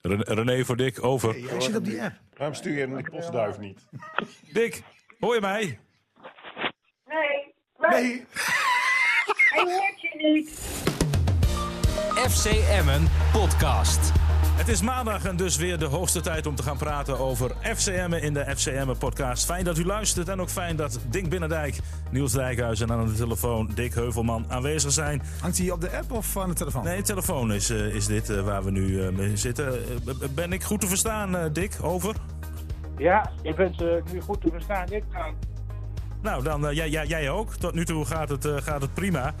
[0.00, 1.34] Ren- René voor Dick, over.
[1.48, 2.14] Hij zit op die app.
[2.36, 3.84] Waarom stuur je hem die postduif niet?
[4.52, 4.82] Dick,
[5.20, 5.78] hoor je mij?
[7.06, 7.54] Nee,
[7.90, 8.24] Nee,
[9.50, 10.50] hij hoort je niet.
[12.30, 14.12] FC Emmen podcast.
[14.58, 18.12] Het is maandag en dus weer de hoogste tijd om te gaan praten over FCM
[18.12, 19.44] in de FCM podcast.
[19.44, 21.78] Fijn dat u luistert en ook fijn dat Dink Binnendijk,
[22.10, 25.22] Niels Dijkhuis en aan de telefoon Dick Heuvelman aanwezig zijn.
[25.40, 26.84] hangt hij op de app of aan de telefoon?
[26.84, 29.78] Nee, telefoon is, eh, is dit eh, waar we nu eh, mee zitten.
[30.34, 31.76] Ben ik goed te verstaan, Dick?
[31.82, 32.14] Over?
[32.96, 34.92] Ja, je bent eh, nu goed te verstaan.
[34.92, 35.26] Ik ga.
[36.22, 37.54] Nou, dan jij, jij, jij ook.
[37.54, 39.34] Tot nu toe gaat het, gaat het prima.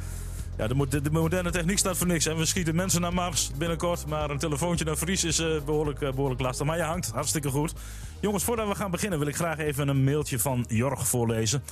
[0.58, 2.26] Ja, de, mo- de, de moderne techniek staat voor niks.
[2.26, 4.06] En we schieten mensen naar Mars binnenkort.
[4.06, 6.66] Maar een telefoontje naar Fries is eh, behoorlijk, eh, behoorlijk lastig.
[6.66, 7.72] Maar je hangt hartstikke goed.
[8.20, 11.62] Jongens, voordat we gaan beginnen wil ik graag even een mailtje van Jorg voorlezen.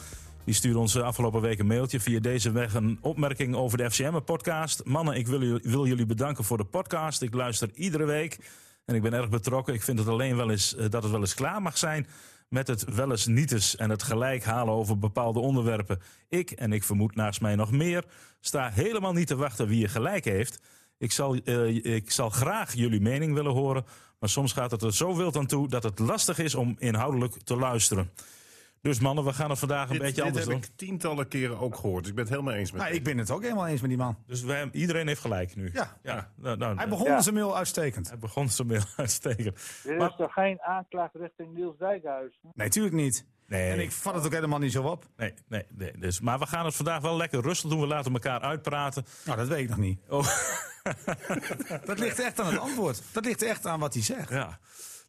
[0.45, 3.91] Die stuurde ons eh, afgelopen week een mailtje via deze weg een opmerking over de
[3.91, 4.85] FCM-podcast.
[4.85, 7.23] Mannen, ik wil, wil jullie bedanken voor de podcast.
[7.23, 8.39] Ik luister iedere week
[8.85, 9.75] en ik ben erg betrokken.
[9.75, 12.07] Ik vind het alleen wel eens, dat het wel eens klaar mag zijn
[12.49, 16.01] met het wel eens nietes en het gelijk halen over bepaalde onderwerpen.
[16.29, 18.05] Ik, en ik vermoed naast mij nog meer,
[18.41, 20.61] sta helemaal niet te wachten wie je gelijk heeft.
[20.99, 23.85] Ik zal, eh, ik zal graag jullie mening willen horen,
[24.19, 27.35] maar soms gaat het er zo wild aan toe dat het lastig is om inhoudelijk
[27.45, 28.11] te luisteren.
[28.87, 30.63] Dus mannen, we gaan het vandaag een Dit, beetje dit anders heb doen.
[30.63, 32.01] ik tientallen keren ook gehoord.
[32.01, 33.89] Dus ik ben het helemaal eens met Nou, ik ben het ook helemaal eens met
[33.91, 34.17] die man.
[34.27, 35.71] Dus wij, iedereen heeft gelijk nu.
[35.73, 35.97] Ja.
[36.03, 37.21] ja nou, nou, Hij begon Ja.
[37.21, 38.09] zijn mail uitstekend.
[38.09, 39.59] hij begon zijn mail uitstekend.
[39.83, 42.39] Dit Maar- is toch geen aanklacht richting Niels Dijkhuis?
[42.55, 43.27] Nee, tuurlijk niet.
[43.47, 45.05] Nee, En ik vat het ook helemaal niet zo op.
[45.17, 45.93] nee, nee, nee.
[45.99, 47.81] Dus, maar we gaan het vandaag wel lekker rustig doen.
[47.81, 49.05] We laten elkaar uitpraten.
[49.25, 50.01] Nou, dat weet ik nog niet.
[50.09, 50.27] Oh.
[51.85, 53.03] Dat ligt echt aan het antwoord.
[53.13, 54.31] Dat ligt echt aan wat hij zegt.
[54.31, 54.59] Ja.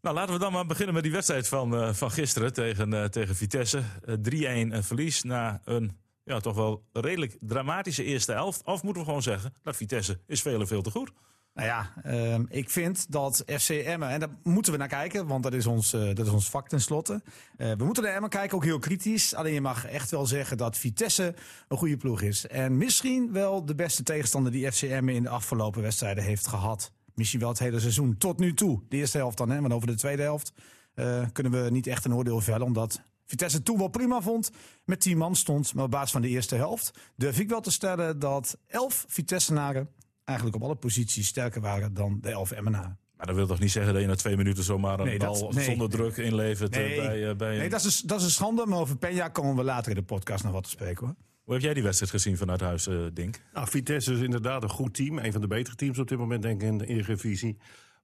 [0.02, 3.04] Nou, laten we dan maar beginnen met die wedstrijd van, eh, van gisteren tegen, eh,
[3.04, 3.82] tegen Vitesse.
[4.06, 8.64] Eh, 3-1 een verlies na een ja, toch wel redelijk dramatische eerste helft.
[8.64, 11.12] Of moeten we gewoon zeggen, dat Vitesse is veel en veel te goed.
[11.54, 15.44] Nou ja, ehm, ik vind dat FC Emmen, en daar moeten we naar kijken, want
[15.44, 17.22] dat is ons, eh, dat is ons vak tenslotte.
[17.58, 19.36] Eh we moeten naar Emmen kijken, ook heel kritisch.
[19.36, 21.36] Alleen je mag echt wel zeggen dat Vitesse
[21.68, 22.48] een goede ploeg is.
[22.48, 26.92] En misschien wel de beste tegenstander die FC Emmen in de afgelopen wedstrijden heeft gehad.
[27.18, 28.82] Misschien wel het hele seizoen, tot nu toe.
[28.90, 30.54] De eerste helft dan, hè, want over de tweede helft
[30.94, 32.66] eh, kunnen we niet echt een oordeel vellen.
[32.66, 34.52] Omdat Vitesse toen wel prima vond,
[34.86, 35.74] met 10 man stond.
[35.74, 39.90] Maar op basis van de eerste helft durf ik wel te stellen dat 11 Vitessenaren
[40.24, 42.98] eigenlijk op alle posities sterker waren dan de 11 Emmenaren.
[43.18, 45.40] Maar dat wil toch niet zeggen dat je na twee minuten zomaar een Nee, dat-
[45.40, 45.64] bal nee.
[45.66, 46.96] zonder druk inlevert eh, Nee.
[47.02, 49.64] bij, eh, bij Nee, dat is, dat is een schande, maar over Peña komen we
[49.64, 51.16] later in de podcast nog wat te spreken hoor.
[51.48, 53.42] Hoe heb jij die wedstrijd gezien vanuit huis, eh, Dink?
[53.54, 55.18] Nou, Vitesse is inderdaad een goed team.
[55.18, 57.58] Een van de betere teams op dit moment, denk ik, in de Eredivisie.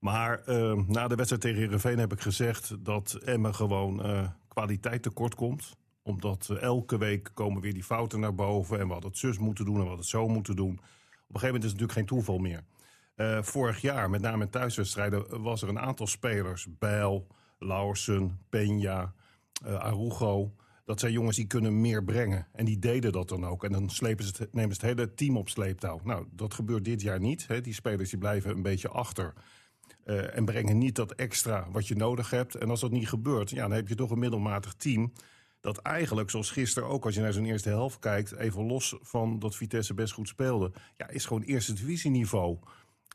[0.03, 5.01] Maar eh, na de wedstrijd tegen Heerenveen heb ik gezegd dat Emmen gewoon eh, kwaliteit
[5.01, 5.75] tekort komt.
[6.01, 8.79] Omdat eh, elke week komen weer die fouten naar boven.
[8.79, 10.73] En we hadden het zus moeten doen en we hadden het zo moeten doen.
[10.73, 12.63] Op een gegeven moment is het natuurlijk geen toeval meer.
[13.43, 16.67] Vorig jaar, met name in thuiswedstrijden, was er een aantal spelers.
[16.79, 17.27] Bijl,
[17.59, 19.11] Lauwersen, Peña,
[19.63, 20.53] Arugo.
[20.85, 22.47] Dat zijn jongens die kunnen meer brengen.
[22.51, 23.63] En die deden dat dan ook.
[23.63, 25.99] En dan slepen ze nemen ze het hele team op sleeptouw.
[26.03, 27.47] Nou, dat gebeurt dit jaar niet.
[27.47, 27.61] Hè.
[27.61, 29.33] Die spelers die blijven een beetje achter.
[30.03, 32.55] eh, en brengen niet dat extra wat je nodig hebt.
[32.55, 35.13] En als dat niet gebeurt, ja, dan heb je toch een middelmatig team.
[35.61, 38.35] Dat eigenlijk, zoals gisteren ook, als je naar zo'n eerste helft kijkt...
[38.35, 40.71] even los van dat Vitesse best goed speelde...
[40.97, 42.57] ja, is gewoon eerste divisieniveau.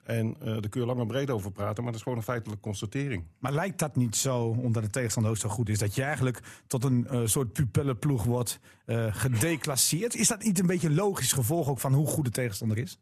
[0.08, 1.82] En eh daar kun je lang en breed over praten...
[1.82, 3.24] maar dat is gewoon een feitelijke constatering.
[3.38, 6.41] Maar lijkt dat niet zo, omdat de tegenstander ook zo goed is, dat je eigenlijk
[6.66, 10.14] tot een eh, soort pupillenploeg wordt eh, gedeclasseerd?
[10.14, 12.98] Is dat niet een beetje een logisch gevolg ook van hoe goed de tegenstander is?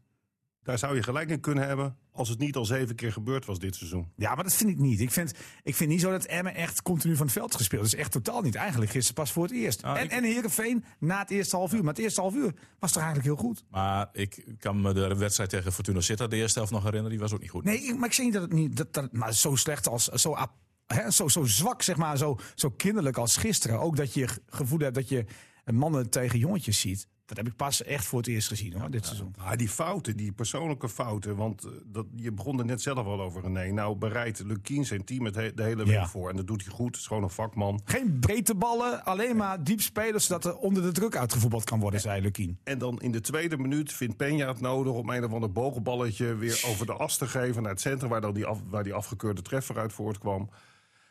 [0.67, 1.97] Daar zou je gelijk in kunnen hebben...
[2.13, 4.13] als het niet al zeven keer gebeurd was dit seizoen.
[4.17, 5.01] Ja, maar dat vind ik niet.
[5.01, 5.33] Ik vind,
[5.63, 7.95] ik vind niet zo dat Emmen echt continu van het veld gespeeld is.
[7.95, 8.55] Echt totaal niet.
[8.55, 9.83] Eigenlijk gisteren pas voor het eerst.
[9.83, 11.85] Nou, en, ik- en Heerenveen na het eerste half uur.
[11.85, 13.65] Maar het eerste half uur was toch eigenlijk heel goed?
[13.71, 17.11] Maar ik kan me de wedstrijd tegen Fortuna Sittard de eerste helft nog herinneren.
[17.11, 17.65] Die was ook niet goed.
[17.65, 18.77] Nee, ik- maar ik zeg niet dat het niet.
[18.77, 20.05] Dat, dat, maar zo slecht als.
[20.05, 20.55] Zo, ap-
[20.87, 22.17] hè, zo, zo zwak, zeg maar.
[22.17, 23.81] Zo, zo kinderlijk als gisteren.
[23.81, 25.25] Ook dat je gevoel hebt dat je
[25.73, 27.09] mannen tegen jongetjes ziet.
[27.27, 29.35] Dat heb ik pas echt voor het eerst gezien hoor, dit seizoen.
[29.39, 31.37] Ah, die fouten, die persoonlijke fouten.
[31.37, 33.73] Want eh, dat, je begon er net zelf al over, René.
[33.73, 36.09] Nou bereidt Lukien zijn team het he- de hele week Ja.
[36.09, 36.31] voor.
[36.31, 36.87] En dat doet hij goed.
[36.87, 37.81] Het is gewoon een vakman.
[37.85, 40.21] Geen breedteballen, alleen maar diep spelen.
[40.23, 42.59] Zodat er onder de druk uitgevoetbald kan worden, zei Lukien.
[42.65, 44.93] En dan in de tweede minuut vindt Peña het nodig...
[44.93, 47.63] om een of ander bogenballetje weer over de as te geven...
[47.63, 50.51] naar het centrum waar, dan die, af, waar die afgekeurde treffer uit voortkwam.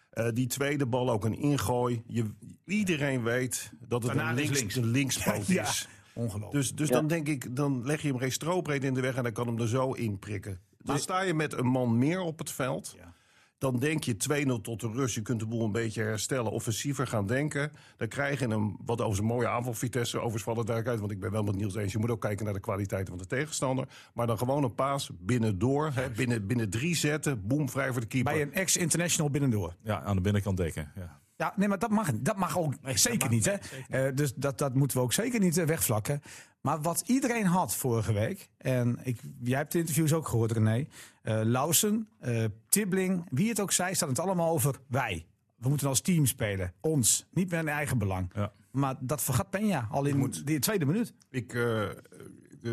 [0.09, 2.03] Eh, die tweede bal ook een ingooi.
[2.07, 2.25] Je,
[2.65, 4.89] iedereen weet dat het Daarna een, is links, links.
[4.91, 5.87] linkspoot Ja, is.
[6.15, 6.51] Ongelooflijk.
[6.51, 9.15] Dus, dus dan denk ik, dan leg je hem geen strobreed in de weg...
[9.15, 10.59] en dan kan hem er zo in prikken.
[10.77, 12.95] Dan sta je met een man meer op het veld...
[12.97, 13.13] Ja.
[13.57, 15.15] dan denk je 2-0 tot de rust.
[15.15, 17.71] Je kunt de boel een beetje herstellen, offensiever gaan denken.
[17.97, 20.17] Dan krijg je een wat over zijn mooie aanval Vitesse.
[20.17, 21.91] Duidelijk uit, want ik ben wel met Niels eens.
[21.91, 23.87] Je moet ook kijken naar de kwaliteiten van de tegenstander.
[24.13, 25.91] Maar dan gewoon een paas binnendoor.
[25.93, 28.33] Hè, binnen, binnen drie zetten, boem, vrij voor de keeper.
[28.33, 29.75] Bij een ex-international binnendoor.
[29.83, 30.91] Ja, aan de binnenkant dekken.
[30.95, 31.23] Ja.
[31.37, 33.45] Ja, nee, maar dat mag, dat mag ook zeker niet.
[33.45, 33.53] Hè?
[33.89, 36.21] Eh, dus dat, dat moeten we ook zeker niet eh, wegvlakken.
[36.61, 40.87] Maar wat iedereen had vorige week, en ik, jij hebt de interviews ook gehoord, René.
[41.21, 42.09] eh Lausen,
[42.69, 45.25] Tibbling, wie het ook zei, staat het allemaal over wij.
[45.55, 46.73] We moeten als team spelen.
[46.81, 47.25] Ons.
[47.31, 48.29] Niet in eigen belang.
[48.33, 48.51] Ja.
[48.71, 51.13] Maar dat vergat Penja al in de tweede minuut.
[51.29, 51.53] Ik,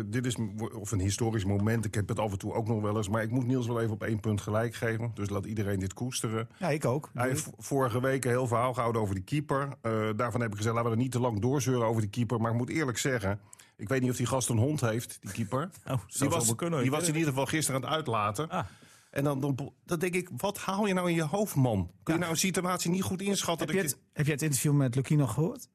[0.05, 0.35] dit is
[0.79, 1.85] of een historisch moment.
[1.85, 3.09] Ik heb het af en toe ook nog wel eens.
[3.09, 5.11] Maar ik moet Niels wel even op één punt gelijk geven.
[5.13, 6.49] Dus laat iedereen dit koesteren.
[6.57, 7.09] Ja, ik ook.
[7.13, 9.67] Hij heeft vorige week een heel verhaal gehouden over die keeper.
[9.81, 12.41] Eh, daarvan heb ik gezegd, laten we er niet te lang doorzeuren over die keeper.
[12.41, 13.39] Maar ik moet eerlijk zeggen,
[13.75, 15.69] ik weet niet of die gast een hond heeft, die keeper.
[15.83, 18.49] zou die was, kunnen, die was in ieder geval gisteren aan het uitlaten.
[18.49, 18.65] Ah.
[19.13, 21.91] En dan, dan, dan denk ik, wat haal je nou in je hoofd, man?
[22.03, 23.67] Kun je nou een situatie niet goed inschatten?
[23.67, 25.67] Heb je, dat het, heb je het interview met Lucky nog gehoord?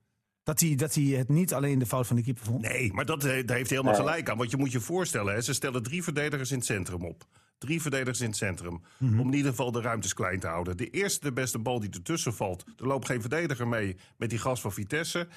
[0.48, 2.62] Dat hij, dat hij het niet alleen de fout van de keeper vond?
[2.62, 4.36] Nee, maar dat, eh, daar heeft hij helemaal gelijk aan.
[4.36, 7.24] Want je moet je voorstellen, hè, ze stellen drie verdedigers in het centrum op.
[7.58, 8.82] Drie verdedigers in het centrum.
[8.96, 9.20] Mhm.
[9.20, 10.76] Om in ieder geval de ruimtes klein te houden.
[10.76, 12.64] De eerste, de beste bal die ertussen valt.
[12.76, 15.28] Er loopt geen verdediger mee met die gast van Vitesse.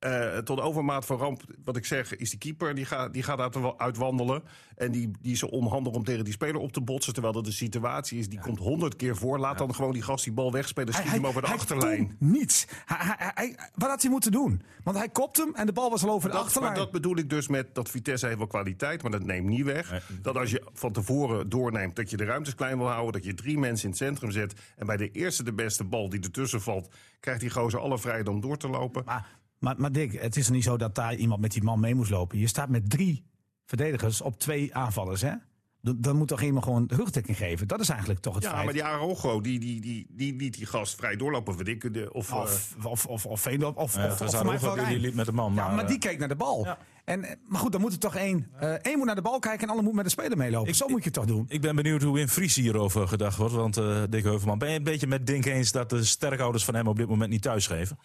[0.00, 2.74] Eh, tot overmaat van ramp, wat ik zeg, is die keeper.
[2.74, 4.42] Die, gaat die gaat uit, uitwandelen.
[4.76, 7.12] En die, die is onhandig om tegen die speler op te botsen.
[7.12, 9.38] Terwijl dat de situatie is, die komt honderd keer voor.
[9.38, 10.94] Laat dan gewoon die gast die bal wegspelen.
[10.94, 12.16] Schiet hem over de achterlijn.
[12.18, 12.66] niets.
[12.84, 14.62] Hij, hij, hij- wat had hij moeten doen?
[14.84, 16.72] Want hij kopt hem en de bal was al over de Dat, achterlijn.
[16.72, 19.64] maar dat bedoel ik dus met dat Vitesse heeft wel kwaliteit, maar dat neemt niet
[19.64, 20.08] weg.
[20.22, 23.34] Dat als je van tevoren doorneemt dat je de ruimtes klein wil houden, dat je
[23.34, 26.60] drie mensen in het centrum zet en bij de eerste de beste bal die ertussen
[26.60, 26.88] valt,
[27.20, 29.02] krijgt die gozer alle vrijheid om door te lopen.
[29.04, 31.80] Maar, maar, maar Dick, het is er niet zo dat daar iemand met die man
[31.80, 32.38] mee moest lopen.
[32.38, 33.24] Je staat met drie
[33.66, 35.32] verdedigers op twee aanvallers, hè?
[35.82, 37.68] Dan, moet toch iemand gewoon de rugdekking geven.
[37.68, 38.64] Dat is eigenlijk toch het Ja, feit.
[38.64, 41.54] maar die Arogo, die, die, die, die liet die gast vrij doorlopen.
[42.12, 45.26] Of, eh, Of, of, of, of Veendorp, of, Ja, of, of, Arogo die- liep met
[45.26, 46.64] de man, Ja, maar, maar die eh, keek naar de bal.
[46.64, 46.78] Ja.
[47.04, 48.48] En, eh, maar goed, dan moet er toch één.
[48.58, 50.68] eh één moet naar de bal kijken en alle moet met de speler meelopen.
[50.68, 51.44] Ik- Zo moet je het toch doen.
[51.48, 53.54] Ik ben benieuwd hoe in Fries hierover gedacht wordt.
[53.54, 56.74] Want eh Dick Heuvelman, ben je een beetje met Dink eens dat de sterkhouders van
[56.74, 57.98] hem op dit moment niet thuisgeven?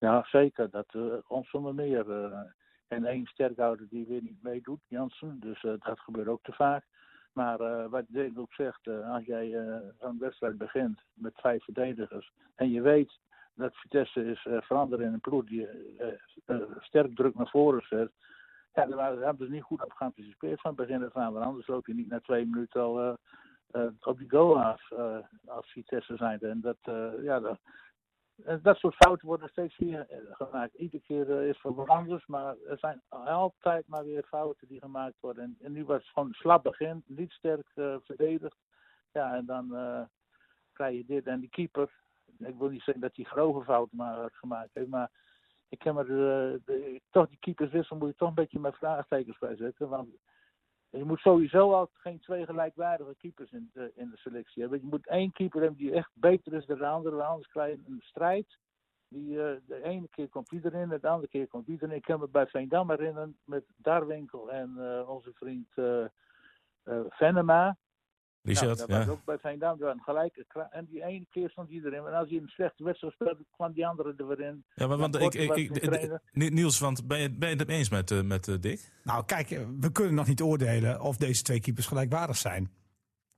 [0.00, 0.70] Ja, zeker.
[0.70, 2.10] Dat uh, ons zonder meer.
[2.24, 2.40] eh,
[2.88, 5.40] en één sterkhouder die weer niet meedoet, Jansen.
[5.40, 6.84] Dus eh, dat gebeurt ook te vaak.
[7.32, 11.64] Maar eh, wat Dirk ook zegt, eh, als jij eh, zo'n wedstrijd begint met vijf
[11.64, 12.32] verdedigers.
[12.54, 13.18] en je weet
[13.54, 16.08] dat Vitesse is eh, veranderen in een ploeg die eh,
[16.46, 18.10] eh, sterk druk naar voren zet.
[18.74, 21.32] Ja, daar hebben ze niet goed op geanticipeerd van begin af aan.
[21.32, 23.12] Want anders loop je niet na twee minuten al eh,
[23.70, 26.48] eh, op die goal af eh, als Vitesse zijnde.
[26.48, 27.58] En dat, eh, ja, dat,
[28.62, 30.74] dat soort fouten worden steeds weer eh, gemaakt.
[30.74, 34.80] Iedere keer eh, is het wat anders, maar er zijn altijd maar weer fouten die
[34.80, 35.56] gemaakt worden.
[35.60, 38.56] En, nu was het gewoon slap begin, niet sterk eh, verdedigd.
[39.12, 40.02] Ja, en dan eh,
[40.72, 41.26] krijg je dit.
[41.26, 41.90] En die keeper,
[42.38, 45.10] ik wil niet zeggen dat hij grove fouten maar gemaakt heeft, maar
[45.68, 49.56] ik heb eh, de- toch die keeperswissel moet je toch een beetje met vraagtekens bij
[49.56, 49.88] zetten.
[49.88, 50.08] Want
[50.90, 54.80] je moet sowieso al geen twee gelijkwaardige keepers in de, in de selectie hebben.
[54.80, 57.22] Je moet één keeper hebben die echt beter is dan de andere.
[57.22, 58.58] Anders krijg je een strijd.
[59.08, 61.94] Die, eh, de ene keer komt die erin, de andere keer komt die erin.
[61.94, 66.06] Ik kan me bij Veendam herinneren met Darwinkel en eh, onze vriend eh,
[67.08, 67.76] Venema.
[68.42, 69.10] Richard, Nou, dat was ja.
[69.10, 69.78] ook bij Veendam.
[69.78, 72.06] Waren gelijk, en die ene keer stond die erin.
[72.06, 74.64] En als hij een slechte wedstrijd speelde, kwam die andere er weer in.
[74.74, 75.48] ja maar, want ik, ik,
[75.90, 78.90] was Niels, want ben je, ben je het eens met, eh, met eh, Dick?
[79.04, 82.70] Nou, kijk, eh, we kunnen nog niet oordelen of deze twee keepers gelijkwaardig zijn.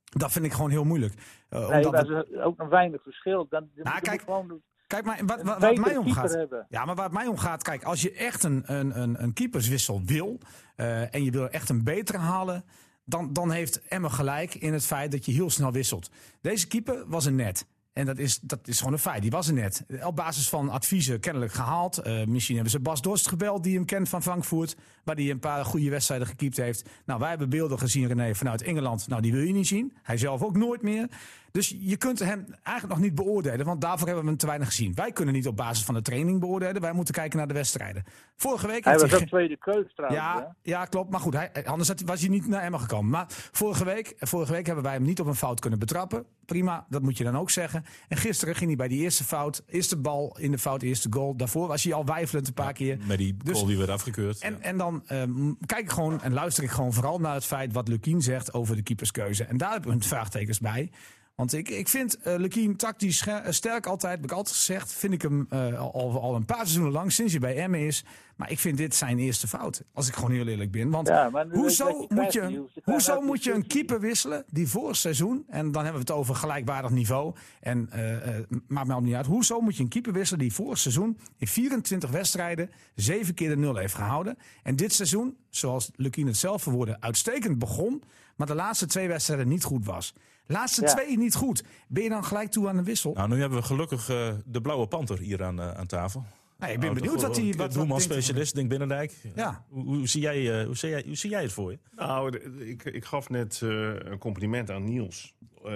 [0.05, 1.15] Dat vind ik gewoon heel moeilijk.
[1.49, 3.47] Eh, Nee, omdat dat het- is ook een weinig verschil.
[3.49, 6.33] Dan, je Nou, kijk, gewoon kijk, maar wat, wat, mij omgaat.
[6.35, 6.67] hebben.
[6.69, 9.33] Ja, maar waar het mij om gaat, kijk, als je echt een, een, een, een
[9.33, 10.39] keeperswissel wil
[10.77, 12.65] eh, en je wil echt een betere halen,
[13.05, 16.11] dan, dan heeft Emma gelijk in het feit dat je heel snel wisselt.
[16.41, 17.67] Deze keeper was een net.
[17.93, 19.23] En dat is, dat is gewoon een feit.
[19.23, 19.85] Die was er net.
[20.03, 21.99] Op basis van adviezen kennelijk gehaald.
[21.99, 24.77] Eh, misschien hebben ze Bas Dorst gebeld, die hem kent van Frankfurt.
[25.05, 26.89] Waar hij een paar goede wedstrijden gekiept heeft.
[27.05, 29.09] Nou, wij hebben beelden gezien, René, vanuit Engeland.
[29.09, 29.97] Nou, die wil je niet zien.
[30.03, 31.09] Hij zelf ook nooit meer.
[31.53, 33.67] Dus je kunt hem eigenlijk nog niet beoordelen.
[33.67, 34.95] Want daarvoor hebben we hem te weinig gezien.
[34.95, 36.81] Wij kunnen niet op basis van de training beoordelen.
[36.81, 38.05] Wij moeten kijken naar de wedstrijden.
[38.37, 40.23] Vorige week Hij was hij ook tweede keus trouwens.
[40.23, 41.11] ja, ja, klopt.
[41.11, 43.11] Maar goed, hij, anders had, was hij niet naar Emma gekomen.
[43.11, 46.25] Maar vorige week, vorige week hebben wij hem niet op een fout kunnen betrappen.
[46.47, 47.85] Prima, dat moet je dan ook zeggen.
[48.09, 51.37] En gisteren ging hij bij die eerste fout, eerste bal in de fout, eerste goal.
[51.37, 52.99] Daarvoor was hij al wijfelend een paar keer.
[53.07, 54.39] Met die Dus- goal die werd afgekeurd.
[54.39, 54.61] En, ja.
[54.61, 57.89] en dan ehm, kijk ik gewoon en luister ik gewoon vooral naar het feit wat
[57.89, 59.45] Lukien zegt over de keeperskeuze.
[59.45, 60.91] En daar hebben we een vraagtekens bij.
[61.35, 64.93] Want ik, ik vind eh Lukien tactisch eh, sterk altijd, heb ik altijd gezegd.
[64.93, 68.05] Vind ik hem eh, al, al een paar seizoenen lang, sinds hij bij Emmen is.
[68.37, 69.83] Maar ik vind dit zijn eerste fout.
[69.93, 70.91] Als ik gewoon heel eerlijk ben.
[70.91, 74.97] Want Ja, hoezo, je moet je, gaan hoezo moet je een keeper wisselen die vorig
[74.97, 79.15] seizoen, en dan hebben we het over gelijkwaardig niveau, en eh, maakt me al niet
[79.15, 79.27] uit.
[79.27, 83.57] Hoezo moet je een keeper wisselen die vorig seizoen in 24 wedstrijden zeven keer de
[83.57, 84.39] nul heeft gehouden.
[84.63, 88.03] En dit seizoen, zoals Lukien het zelf verwoordde, uitstekend begon,
[88.37, 90.15] maar de laatste twee wedstrijden niet goed was.
[90.53, 90.87] Laatste Ja.
[90.95, 91.65] twee niet goed.
[91.89, 93.13] Ben je dan gelijk toe aan een wissel?
[93.13, 96.25] Nou, nu hebben we gelukkig eh, de blauwe panter hier aan, eh, aan tafel.
[96.59, 97.47] Nou, ik ben Nou, benieuwd wat hij.
[97.47, 99.13] Wat, wat Doelman-specialist, Dink Binnendijk.
[99.35, 99.65] Ja.
[99.69, 101.79] Hoe, hoe, zie jij, eh, hoe, zie jij, hoe zie jij het voor je?
[101.97, 105.35] Nou, ik, ik gaf net eh, een compliment aan Niels.
[105.65, 105.75] Eh,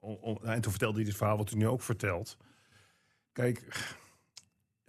[0.00, 2.36] om- om- en toen vertelde hij dit verhaal wat u nu ook vertelt.
[3.32, 3.62] Kijk,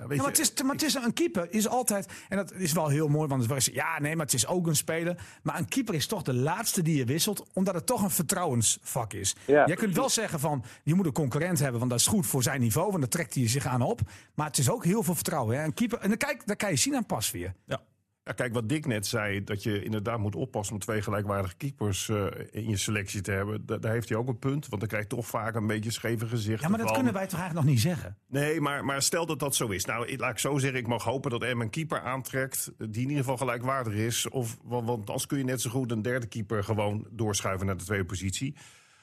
[0.01, 2.38] ja, weet Ja, maar, je, het is, maar het is een keeper is altijd, en
[2.38, 4.75] dat is wel heel mooi, want het was, ja, nee, maar het is ook een
[4.75, 5.24] speler.
[5.43, 9.13] Maar een keeper is toch de laatste die je wisselt, omdat het toch een vertrouwensvak
[9.13, 9.36] is.
[9.46, 12.25] Ja, je kunt wel zeggen van, je moet een concurrent hebben, want dat is goed
[12.25, 14.01] voor zijn niveau, want daar trekt hij zich aan op.
[14.36, 15.58] Maar het is ook heel veel vertrouwen.
[15.58, 15.63] Hè?
[15.63, 17.53] Een keeper, en dan, kijk, dan kan je zien aan pas weer.
[17.65, 17.81] Ja.
[18.24, 22.10] Ja, kijk, wat Dick net zei, dat je inderdaad moet oppassen om twee gelijkwaardige keepers
[22.10, 23.66] eh, in je selectie te hebben.
[23.66, 25.92] Da- daar heeft hij ook een punt, want dan krijg je toch vaak een beetje
[25.92, 26.62] scheve gezichten.
[26.63, 28.18] Ja, maar dat van- kunnen wij toch eigenlijk nog niet zeggen?
[28.28, 29.86] Nee, maar, maar stel dat dat zo is.
[29.86, 32.88] Nou, ik- laat ik zo zeggen, ik mag hopen dat Em een keeper aantrekt die
[32.88, 34.30] in ieder geval gelijkwaardig is.
[34.30, 37.78] Of, want, want anders kun je net zo goed een derde keeper gewoon doorschuiven naar
[37.78, 38.56] de tweede positie.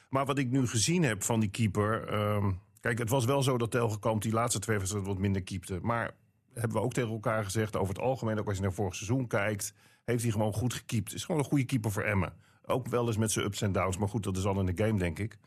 [0.08, 2.08] Maar wat ik nu gezien heb van die keeper...
[2.08, 5.78] ehm, kijk, het was wel zo dat Telgekamp die laatste twee wedstrijden wat minder keepte.
[5.82, 6.10] Maar
[6.58, 9.26] hebben we ook tegen elkaar gezegd, over het algemeen, ook als je naar vorig seizoen
[9.26, 9.74] kijkt...
[10.04, 11.14] heeft hij gewoon goed gekiept.
[11.14, 12.32] Is gewoon een goede keeper voor Emmen.
[12.64, 14.84] Ook wel eens met zijn ups en downs, maar goed, dat is al in de
[14.84, 15.38] game, denk ik.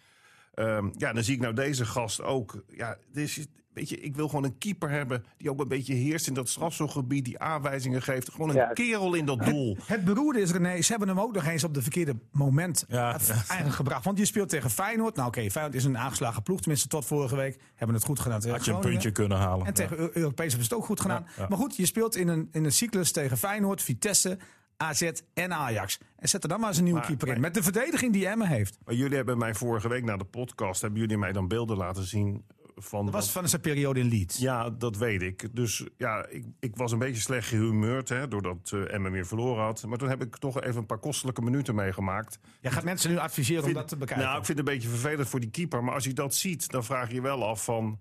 [0.54, 2.64] Ehm, ja, dan zie ik nou deze gast ook.
[2.68, 5.94] Ja, dit is, weet je, ik wil gewoon een keeper hebben die ook een beetje
[5.94, 8.32] heerst in dat strafschopgebied, die aanwijzingen geeft.
[8.32, 8.66] Gewoon een Ja.
[8.74, 9.78] kerel in dat doel.
[9.86, 13.18] Het beroerde is, René, ze hebben hem ook nog eens op de verkeerde moment Ja.
[13.48, 14.06] eigenlijk gebracht.
[14.06, 15.16] Want je speelt tegen Feyenoord.
[15.16, 17.60] Nou oké, Feyenoord is een aangeslagen ploeg, tenminste tot vorige week.
[17.76, 19.66] Hebben het goed gedaan tegen Had je een puntje kunnen halen.
[19.66, 21.24] En tegen Eu- Europees hebben ze het ook goed gedaan.
[21.28, 21.46] Ja, ja.
[21.50, 24.38] Maar goed, je speelt in een, in een cyclus tegen Feyenoord, Vitesse,
[24.78, 26.00] AZ en Ajax.
[26.16, 27.34] En zet er dan maar eens een nieuwe Maar- keeper in.
[27.34, 28.78] maar- Met de verdediging die Emmen heeft.
[28.86, 32.04] Maar jullie hebben mij vorige week na de podcast, hebben jullie mij dan beelden laten
[32.04, 32.46] zien
[32.82, 33.06] van...
[33.06, 34.38] Dat was wat- van zijn periode in Leeds.
[34.38, 35.56] Ja, dat weet ik.
[35.56, 39.64] Dus ja, ik, ik was een beetje slecht gehumeurd, hè, doordat uh, Emmen weer verloren
[39.64, 39.86] had.
[39.86, 42.40] Maar toen heb ik toch even een paar kostelijke minuten meegemaakt.
[42.62, 44.26] Jij gaat mensen nu adviseren om dat te bekijken.
[44.26, 45.84] Nou, ik vind het een beetje vervelend voor die keeper.
[45.84, 48.00] Maar als je dat ziet, dan vraag je je wel af van...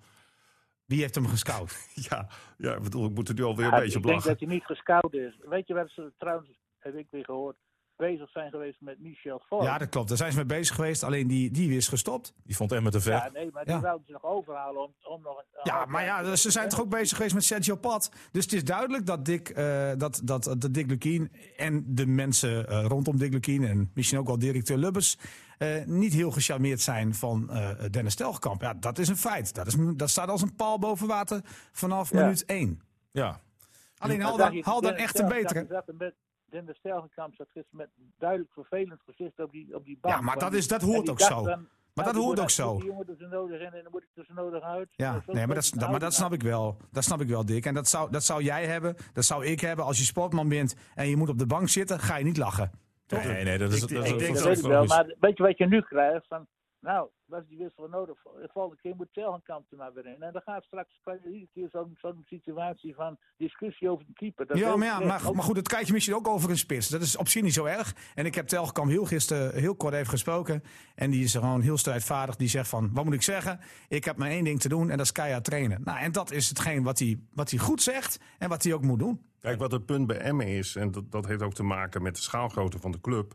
[0.85, 1.77] Wie heeft hem gescout?
[2.09, 4.15] Ja, ja ik bedoel, ik moet er nu alweer Ja, een beetje ik op denk
[4.17, 4.31] lachen.
[4.31, 5.39] dat hij niet gescout is.
[5.49, 7.57] Weet je waar ze trouwens, heb ik weer gehoord,
[8.01, 9.43] bezig zijn geweest met Michel?
[9.61, 10.09] Ja, dat klopt.
[10.09, 11.03] Daar zijn ze mee bezig geweest.
[11.03, 12.35] Alleen die, die is gestopt.
[12.45, 13.13] Die vond Emmen te ver.
[13.13, 13.81] Ja, nee, maar die Ja.
[13.81, 15.39] wouden ze nog overhalen om, om nog...
[15.39, 18.13] een- Ja, maar ja, ze zijn toch ook bezig geweest met Sergio Pat.
[18.33, 22.69] Dus het is duidelijk dat Dick, eh, dat, dat, dat Dick Lukien en de mensen
[22.69, 23.65] eh, rondom Dick Lukien...
[23.65, 25.17] en misschien ook wel directeur Lubbers...
[25.59, 28.61] eh, niet heel gecharmeerd zijn van eh, Dennis Telgekamp.
[28.63, 29.55] Ja, dat is een feit.
[29.55, 31.41] Dat, is, dat staat als een paal boven water
[31.73, 32.21] vanaf Ja.
[32.21, 32.81] minuut één.
[33.13, 33.41] Ja.
[33.99, 35.85] Alleen haal dan, haal dan echt een betere.
[36.51, 37.89] Dennis Telgekamp zat gisteren met
[38.19, 40.15] duidelijk vervelend gezicht op die, op die bank.
[40.15, 41.43] Ja, maar dat is- dat hoort ook zo.
[41.43, 42.77] dan, Maar nou, dat hoort ook zo.
[42.77, 44.89] Die jongen er nodig in en dan moet ik er zo nodig uit.
[44.97, 46.77] Ja, nee, maar, dat, dat- maar dat snap houding ik wel.
[46.91, 47.67] Dat snap ik wel, Dick.
[47.67, 49.85] En dat zou, dat zou jij hebben, dat zou ik hebben.
[49.85, 52.71] Als je sportman bent en je moet op de bank zitten, ga je niet lachen.
[53.07, 53.83] Nee, nee, dat is...
[53.83, 56.27] Ik- dat ik is- Dat ik wel, maar weet je wat je nu krijgt?
[56.27, 56.47] Van,
[56.81, 58.23] nou, was die wissel nodig?
[58.23, 60.23] De volgende keer moet Telgekamp er maar weer in.
[60.23, 61.69] En dan gaat straks iedere keer
[62.01, 64.47] zo'n situatie van discussie over de keeper.
[64.47, 66.51] Dat ja, maar, ik ja maar, Ook- maar goed, dat krijg je misschien ook over
[66.51, 66.89] een spits.
[66.89, 67.95] Dat is op zich niet zo erg.
[68.15, 70.63] En ik heb Telgekamp heel gisteren heel kort even gesproken.
[70.95, 72.37] En die is gewoon heel strijdvaardig.
[72.37, 73.61] Die zegt van, wat moet ik zeggen?
[73.89, 75.83] Ik heb maar één ding te doen en dat is keihard trainen.
[75.85, 78.83] Nou, en dat is hetgeen wat hij, wat hij goed zegt en wat hij ook
[78.83, 79.29] moet doen.
[79.41, 82.15] Kijk, wat het punt bij Emmen is, en dat, dat heeft ook te maken met
[82.15, 83.35] de schaalgrootte van de club...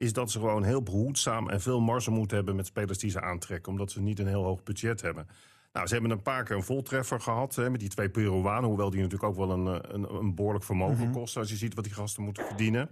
[0.00, 3.20] is dat ze gewoon heel behoedzaam en veel marge moeten hebben met spelers die ze
[3.20, 3.72] aantrekken.
[3.72, 5.26] Omdat ze niet een heel hoog budget hebben.
[5.72, 8.68] Nou, ze hebben een paar keer een voltreffer gehad hè, met die twee Peruanen.
[8.68, 11.40] Hoewel die natuurlijk ook wel een, eh, een, een behoorlijk vermogen kosten...
[11.40, 12.90] als je ziet wat die gasten moeten verdienen.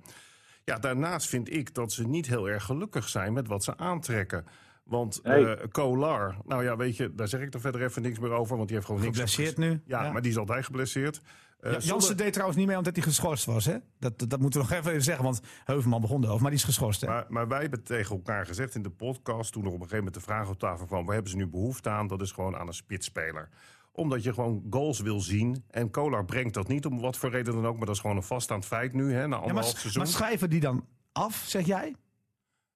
[0.65, 4.45] Ja, daarnaast vind ik dat ze niet heel erg gelukkig zijn met wat ze aantrekken.
[4.85, 8.33] Want eh Kolar, nou ja, weet je, daar zeg ik er verder even niks meer
[8.33, 8.57] over...
[8.57, 9.19] want die heeft gewoon niks...
[9.19, 9.81] Geblesseerd nu.
[9.85, 11.21] Ja, maar die is altijd geblesseerd.
[11.63, 13.65] Ja, Jansen zonder- deed trouwens niet mee omdat hij geschorst was.
[13.65, 13.77] Hè?
[13.99, 16.65] Dat, dat, dat moeten we nog even zeggen, want Heuvelman begon erover, maar die is
[16.65, 17.01] geschorst.
[17.01, 17.07] Hè?
[17.07, 19.53] Maar, maar wij hebben tegen elkaar gezegd in de podcast...
[19.53, 21.05] toen er op een gegeven moment de vraag op tafel kwam...
[21.05, 22.07] waar hebben ze nu behoefte aan?
[22.07, 23.49] Dat is gewoon aan een spitsspeler.
[23.93, 25.65] Omdat je gewoon goals wil zien.
[25.71, 27.77] En Kolar brengt dat niet, om wat voor reden dan ook.
[27.77, 30.03] Maar dat is gewoon een vaststaand feit nu, hè, na ja, maar, anderhalf seizoen.
[30.03, 31.95] maar schrijven die dan af, zeg jij?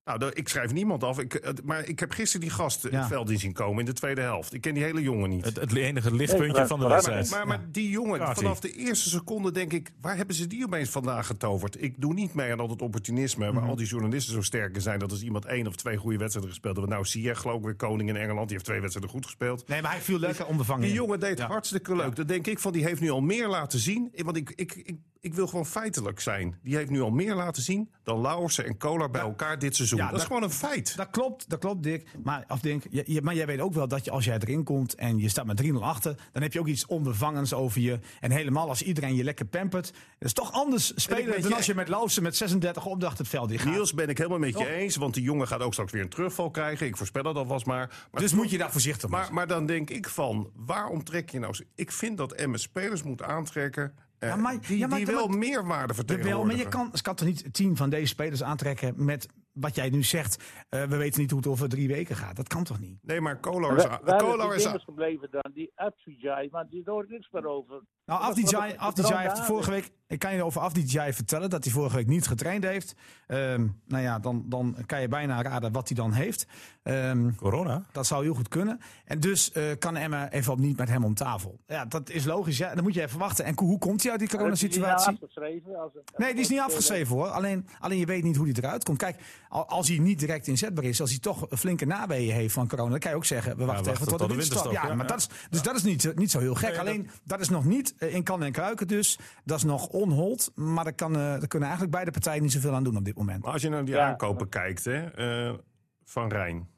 [0.05, 1.19] Nou, dat- ik schrijf niemand af.
[1.19, 2.99] Ik, maar ik heb gisteren die gast Ja.
[2.99, 4.55] het veld in zien komen in de tweede helft.
[4.55, 5.45] Ik ken die hele jongen niet.
[5.45, 7.31] Het, het enige lichtpuntje Nee, van de maar- wedstrijd.
[7.31, 9.91] Maar, maar die jongen, vanaf de eerste seconde denk ik...
[10.01, 11.83] waar hebben ze die opeens vandaan getoverd?
[11.83, 13.47] Ik doe niet mee aan al het opportunisme...
[13.51, 13.55] Mhm.
[13.61, 14.99] waar al die journalisten zo sterk in zijn...
[14.99, 16.89] dat als iemand één of twee goede wedstrijden gespeeld heeft...
[16.89, 18.43] nou, Ziyech geloof ik weer koning in Engeland...
[18.49, 19.69] die heeft twee wedstrijden goed gespeeld.
[19.69, 20.97] Nee, maar hij viel lekker onbevangen Die in.
[20.97, 21.47] jongen deed Ja.
[21.47, 22.17] hartstikke leuk.
[22.17, 24.13] Dan denk ik van, die heeft nu al meer laten zien.
[24.17, 26.59] Want ik, ik, ik, ik wil gewoon feitelijk zijn.
[26.63, 27.91] Die heeft nu al meer laten zien...
[28.03, 29.92] dan Lauwersen en Kolar bij elkaar dit seizoen.
[29.99, 30.97] Ja, dat, is dat- gewoon een feit.
[30.97, 32.09] Dat klopt, dat klopt, Dick.
[32.23, 35.19] Maar, of je, maar jij weet ook wel dat je, als jij erin komt en
[35.19, 37.99] je staat met 3-0 achter, dan heb je ook iets onbevangens over je.
[38.21, 39.87] En helemaal als iedereen je lekker pampert.
[39.87, 39.95] Het
[40.29, 43.51] is toch anders spelen dan je- als je met Lausen met 36 opdracht het veld
[43.51, 43.73] in gaat.
[43.73, 44.97] Niels, ben ik helemaal met je eens.
[44.97, 46.87] Want die jongen gaat ook straks weer een terugval krijgen.
[46.87, 48.07] Ik voorspel dat alvast maar.
[48.11, 49.35] maar dus moet je daar voorzichtig mee Maar, zijn.
[49.35, 51.55] maar dan denk ik van, waarom trek je nou...
[51.75, 53.95] Ik vind dat Emmen spelers moet aantrekken...
[54.19, 56.47] eh, Ja, maar- die, ja, maar- die maar- wel meerwaarde vertegenwoordigen.
[56.47, 60.03] maar je kan, kan toch niet tien van deze spelers aantrekken met wat jij nu
[60.03, 60.43] zegt.
[60.69, 62.37] eh, we weten niet hoe het over drie weken gaat.
[62.37, 62.99] Dat kan toch niet?
[63.03, 63.85] Nee, maar Kolar is...
[63.85, 65.53] Is Kolar die is dinges gebleven dan?
[65.55, 67.81] Die Afsijai, maar die hoort niks meer over.
[68.05, 69.91] Nou, Afdijay wat- heeft vorige week.
[70.07, 72.95] Ik kan je over Afdijay vertellen dat hij vorige week niet getraind heeft.
[73.27, 76.47] Ehm, nou ja, dan, dan kan je bijna raden wat hij dan heeft.
[76.83, 77.85] Ehm, Corona?
[77.93, 78.81] dat zou heel goed kunnen.
[79.05, 81.59] En dus eh, kan Emma even op niet met hem om tafel.
[81.67, 82.59] Ja, dat is logisch.
[82.59, 82.75] Ja.
[82.75, 83.45] Dan moet je even wachten.
[83.45, 85.13] En hoe komt hij uit die nou coronasituatie?
[85.13, 85.77] afgeschreven?
[85.77, 87.27] Als een- Nee, die is niet afgeschreven hoor.
[87.29, 88.99] Alleen, alleen je weet niet hoe die eruit komt.
[88.99, 89.17] Kijk,
[89.53, 92.91] als hij niet direct inzetbaar is, als hij toch een flinke naweeën heeft van corona,
[92.91, 94.73] dan kan je ook zeggen: we wachten wachten even tot de tot de winterstop.
[94.73, 94.95] Ja, ja.
[94.95, 96.71] maar dat is, dus dat is niet, niet zo heel gek.
[96.71, 99.19] Nee, Alleen, dat is nog niet eh, in kan en kruiken dus.
[99.45, 100.51] Dat is nog onhold.
[100.55, 103.17] Maar daar, kan, eh, daar kunnen eigenlijk beide partijen niet zoveel aan doen op dit
[103.17, 103.43] moment.
[103.43, 104.09] Maar als je naar die Ja.
[104.09, 105.59] aankopen kijkt, hè, eh,
[106.05, 106.69] Van Rijn.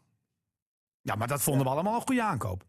[1.00, 2.64] Ja, maar dat vonden we allemaal een goede aankoop.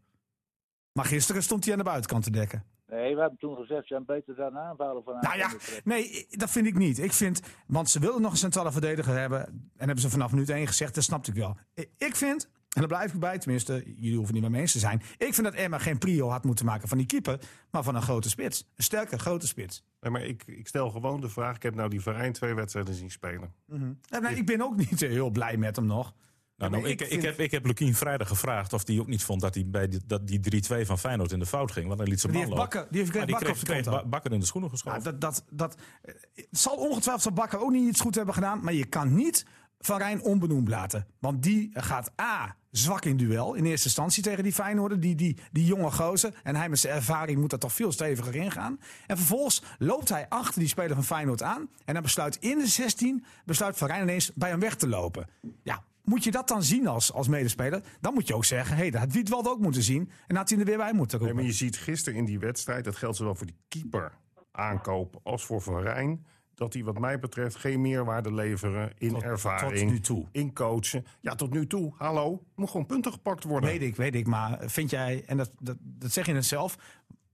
[0.92, 2.64] Maar gisteren stond hij aan de buitenkant te dekken.
[2.86, 5.50] Nee, we hebben toen gezegd, zijn beter dan aanvallen van Nou ja,
[5.84, 6.98] nee, dat vind ik niet.
[6.98, 9.46] Ik vind, want ze wilden nog een centrale verdediger hebben.
[9.46, 11.56] En hebben ze vanaf minuut 1 gezegd, dat snapte ik wel.
[11.96, 14.78] Ik vind, en daar blijf ik bij, tenminste, jullie hoeven niet met me eens te
[14.78, 15.02] zijn.
[15.16, 17.40] Ik vind dat Emma geen prio had moeten maken van die keeper,
[17.70, 18.68] maar van een grote spits.
[18.76, 19.84] Een sterke, grote spits.
[20.00, 21.56] Nee, maar ik, ik stel gewoon de vraag.
[21.56, 23.54] Ik heb nou die Rijn twee wedstrijden zien spelen.
[24.00, 26.14] Ja, nee, ik ben ook niet heel blij met hem nog.
[26.56, 29.40] Nou, nou, ik ik, heb, ik heb Lukien vrijdag gevraagd of hij ook niet vond
[29.40, 31.86] dat hij bij die, dat die 3-2 van Feyenoord in de fout ging.
[31.86, 32.56] Want hij liet Die man lopen.
[32.56, 35.02] Bakker, die heeft die op kreeg, kreeg Bakker in de schoenen geschoven.
[35.02, 36.14] Nou, dat, dat, dat, eh,
[36.50, 38.60] zal ongetwijfeld zal Bakker ook niet iets goed hebben gedaan.
[38.62, 39.46] Maar je kan niet
[39.78, 41.06] Van Rijn onbenoemd laten.
[41.18, 45.00] Want die gaat A, zwak in duel in eerste instantie tegen die Feyenoorder.
[45.00, 46.40] Die, die, die jonge gozer.
[46.42, 48.80] En hij met zijn ervaring moet er toch veel steviger in gaan.
[49.06, 51.68] En vervolgens loopt hij achter die speler van Feyenoord aan.
[51.84, 55.28] En dan besluit in de 16, besluit Van Rijn ineens bij hem weg te lopen.
[55.62, 57.82] Ja, moet je dat dan zien als, als medespeler?
[58.00, 60.10] Dan moet je ook zeggen, hey, dat had Wietwald ook moeten zien.
[60.26, 61.44] En had hij er weer bij moeten Nee, roepen.
[61.44, 64.12] maar je ziet gisteren in die wedstrijd, dat geldt zowel voor die keeper
[64.52, 69.22] aankoop als voor Van Rijn, dat die wat mij betreft geen meerwaarde leveren in Tot-
[69.22, 70.26] ervaring, tot nu toe.
[70.32, 71.06] in coachen.
[71.20, 71.92] Ja, tot nu toe.
[71.96, 73.70] Hallo, moet gewoon punten gepakt worden.
[73.70, 74.26] Weet ik, weet ik.
[74.26, 76.78] Maar vind jij, en dat, dat, dat zeg je net zelf.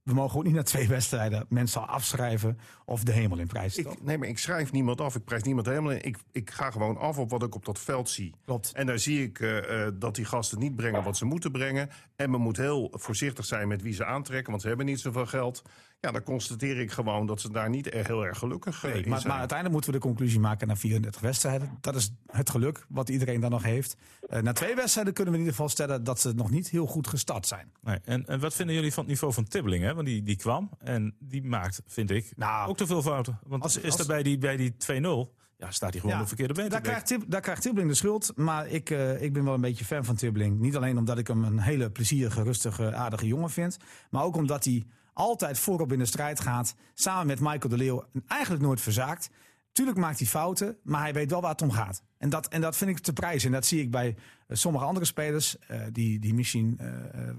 [0.03, 3.77] We mogen ook niet na twee wedstrijden mensen afschrijven of de hemel in prijs.
[3.77, 5.15] Ik, nee, maar ik schrijf niemand af.
[5.15, 6.03] Ik prijs niemand helemaal in.
[6.03, 8.33] Ik, ik ga gewoon af op wat ik op dat veld zie.
[8.45, 8.71] Klopt.
[8.73, 11.89] En daar zie ik eh, eh, dat die gasten niet brengen wat ze moeten brengen.
[12.15, 15.25] En men moet heel voorzichtig zijn met wie ze aantrekken, want ze hebben niet zoveel
[15.25, 15.61] geld.
[16.03, 19.03] Ja, dan constateer ik gewoon dat ze daar niet er heel erg gelukkig eh, Nee,
[19.03, 19.29] in maar, zijn.
[19.31, 21.77] maar uiteindelijk moeten we de conclusie maken na 34 wedstrijden.
[21.81, 23.95] Dat is het geluk wat iedereen dan nog heeft.
[24.29, 26.85] Eh, na twee wedstrijden kunnen we in ieder geval stellen dat ze nog niet heel
[26.85, 27.71] goed gestart zijn.
[27.81, 29.83] Nee, en, en wat vinden jullie van het niveau van Tibbeling?
[29.83, 29.93] Hè?
[29.93, 33.39] Want die, die kwam en die maakt, vind ik, Nou, ook te veel fouten.
[33.47, 36.21] Want als- is als- er bij die, bij die 2-0, ja, staat hij gewoon Ja,
[36.21, 38.31] op verkeerde been Daar krijgt, Tib, daar krijgt Tibbling de schuld.
[38.35, 40.59] Maar ik, eh, ik ben wel een beetje fan van Tibbling.
[40.59, 43.77] Niet alleen omdat ik hem een hele plezierige, rustige, aardige jongen vind.
[44.09, 44.83] Maar ook omdat hij
[45.13, 46.75] altijd voorop in de strijd gaat.
[46.93, 48.05] Samen met Michael de Leeuw.
[48.13, 49.29] En eigenlijk nooit verzaakt.
[49.71, 52.03] Tuurlijk maakt hij fouten, maar hij weet wel waar het om gaat.
[52.17, 53.47] En dat, en dat vind ik te prijzen.
[53.47, 54.15] En dat zie ik bij
[54.47, 55.59] eh, sommige andere spelers.
[55.59, 56.89] eh, die, die misschien eh,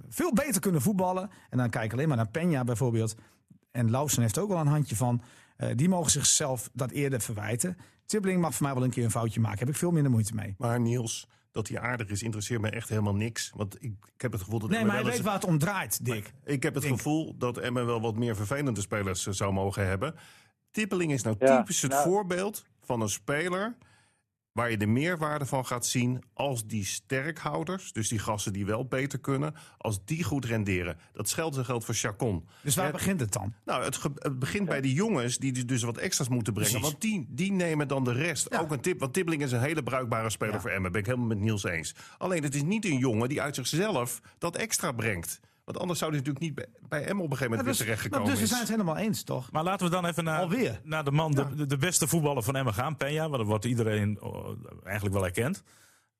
[0.08, 1.30] veel beter kunnen voetballen.
[1.50, 3.14] En dan kijk ik alleen maar naar Peña bijvoorbeeld.
[3.70, 5.22] En Lausen heeft ook wel een handje van.
[5.74, 7.76] Die mogen zichzelf dat eerder verwijten.
[8.06, 9.58] Tibbling mag voor mij wel een keer een foutje maken.
[9.58, 10.54] Heb ik veel minder moeite mee.
[10.58, 13.52] Maar Niels, dat hij aardig is, interesseert me echt helemaal niks.
[13.54, 15.44] Want ik, ik heb het gevoel dat Nee, Emma maar hij weet eens- waar het
[15.44, 16.32] om draait, Dick.
[16.44, 20.14] Ik heb het gevoel dat Emma wel wat meer vervelende spelers eh, zou mogen hebben.
[20.70, 23.76] Tippeling is nou Ja, typisch het nou- voorbeeld van een speler
[24.54, 28.86] waar je de meerwaarde van gaat zien als die sterkhouders, dus die gasten die wel
[28.86, 30.96] beter kunnen, als die goed renderen.
[31.12, 32.46] Dat geldt geldt voor Chacon.
[32.62, 33.54] Dus waar begint het dan?
[33.64, 36.70] nou, het, ge- het begint bij die jongens die dus- wat extra's moeten brengen.
[36.72, 36.88] Precies.
[36.90, 38.46] Want die, die nemen dan de rest.
[38.50, 38.58] Ja.
[38.60, 39.00] Ook een tip.
[39.00, 40.60] Want Tibbeling is een hele bruikbare speler Ja.
[40.60, 40.92] voor Emmen.
[40.92, 41.94] Ben ik helemaal met Niels eens.
[42.18, 45.40] Alleen het is niet een jongen die uit zichzelf dat extra brengt.
[45.64, 48.30] Want anders zou hij natuurlijk niet bij, Emmen op een gegeven moment dus, weer terechtgekomen
[48.30, 49.50] dus we zijn het helemaal eens, toch?
[49.52, 50.80] Maar laten we dan even naar, Alweer?
[50.84, 53.16] naar de man, de, de beste voetballer van Emmen gaan, Peña.
[53.16, 54.48] Want dat wordt iedereen oh,
[54.84, 55.62] eigenlijk wel erkend.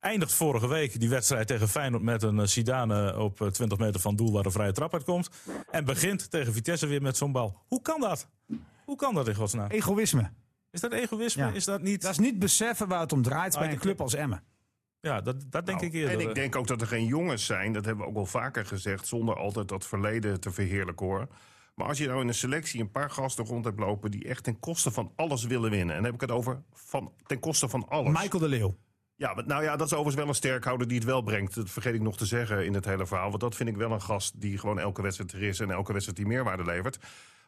[0.01, 4.01] Eindigt vorige week die wedstrijd tegen Feyenoord met een eh, Zidane op eh, 20 meter
[4.01, 5.29] van doel waar de vrije trap uitkomt.
[5.71, 7.63] En begint tegen Vitesse weer met zo'n bal.
[7.67, 8.29] Hoe kan dat?
[8.85, 9.71] Hoe kan dat in godsnaam?
[9.71, 10.31] Egoïsme.
[10.71, 11.43] Is dat egoïsme?
[11.47, 11.51] Ja.
[11.51, 12.03] Is dat niet...
[12.03, 14.43] Dat is niet beseffen waar het om draait Ah, bij ik- een club als Emmen.
[15.05, 16.21] Ja, dat, dat denk Nou, ik eerder.
[16.21, 18.67] En ik denk ook dat er geen jongens zijn, dat hebben we ook wel vaker
[18.67, 21.29] gezegd, zonder altijd dat verleden te verheerlijken hoor.
[21.75, 24.45] Maar als je nou in een selectie een paar gasten rond hebt lopen die echt
[24.45, 25.89] ten koste van alles willen winnen.
[25.89, 28.23] En dan heb ik het over van, ten koste van alles.
[28.23, 28.77] Michael de Leeuw.
[29.17, 31.55] Ja, nou ja, dat is overigens wel een sterkhouder die het wel brengt.
[31.55, 33.29] Dat vergeet ik nog te zeggen in het hele verhaal.
[33.29, 35.93] Want dat vind ik wel een gast die gewoon elke wedstrijd er is en elke
[35.93, 36.99] wedstrijd die meerwaarde levert.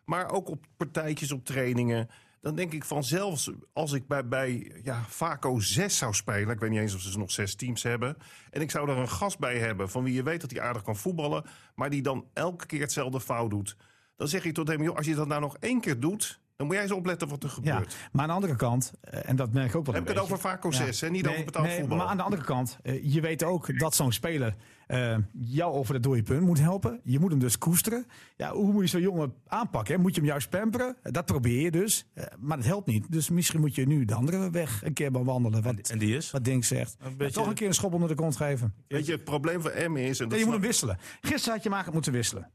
[0.04, 2.08] Maar ook op partijtjes, op trainingen.
[2.40, 6.54] Dan denk ik van zelfs als ik bij, bij ja, Vaco 6 zou spelen.
[6.54, 8.16] Ik weet niet eens of ze nog zes teams hebben.
[8.50, 10.82] En ik zou er een gast bij hebben van wie je weet dat hij aardig
[10.82, 11.44] kan voetballen.
[11.74, 13.76] Maar die dan elke keer hetzelfde fout doet.
[14.16, 16.40] Dan zeg ik tot hem, joh, als je dat nou nog één keer doet.
[16.56, 17.96] Dan moet jij eens opletten wat er Ja, gebeurt.
[18.12, 20.18] maar aan de andere kant, eh, en dat merk ik ook wel Heb ik het
[20.18, 21.10] over Vaco 6, hè?
[21.10, 21.96] niet over betaald nee, voetbal.
[21.96, 24.54] Maar aan de andere kant, eh, je weet ook dat zo'n speler
[24.86, 27.00] eh, jou over het dode punt moet helpen.
[27.04, 28.06] Je moet hem dus koesteren.
[28.36, 29.94] Ja, hoe moet je zo'n jongen aanpakken?
[29.94, 30.00] Hè?
[30.00, 30.96] Moet je hem juist pamperen?
[31.02, 32.06] Dat probeer je dus.
[32.38, 33.12] Maar dat helpt niet.
[33.12, 35.62] Dus misschien moet je nu de andere weg een keer bewandelen.
[35.62, 36.30] Wat, En die is?
[36.30, 36.96] wat Dink zegt.
[37.00, 38.74] Een Ja, beetje- toch een keer een schop onder de kont geven.
[38.88, 40.18] Weet je, het probleem van Emmen is...
[40.20, 40.98] En dat Nee, je moet hem wisselen.
[41.20, 42.50] Gisteren had je maar moeten wisselen.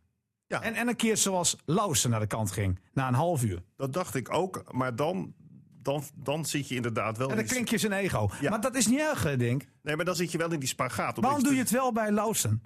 [0.52, 0.62] Ja.
[0.62, 2.80] En, en een keer zoals Lausen naar de kant ging.
[2.94, 3.62] Na een half uur.
[3.78, 5.34] Dat dacht ik ook, maar dan,
[5.82, 7.28] dan, dan zit je inderdaad wel...
[7.28, 8.30] En in dan die- klink je zijn ego.
[8.42, 8.50] Ja.
[8.50, 9.66] Maar dat is niet erg, Dink.
[9.82, 11.18] Nee, maar dan zit je wel in die spagaat.
[11.18, 12.62] Waarom doe je te- het wel bij Lausen?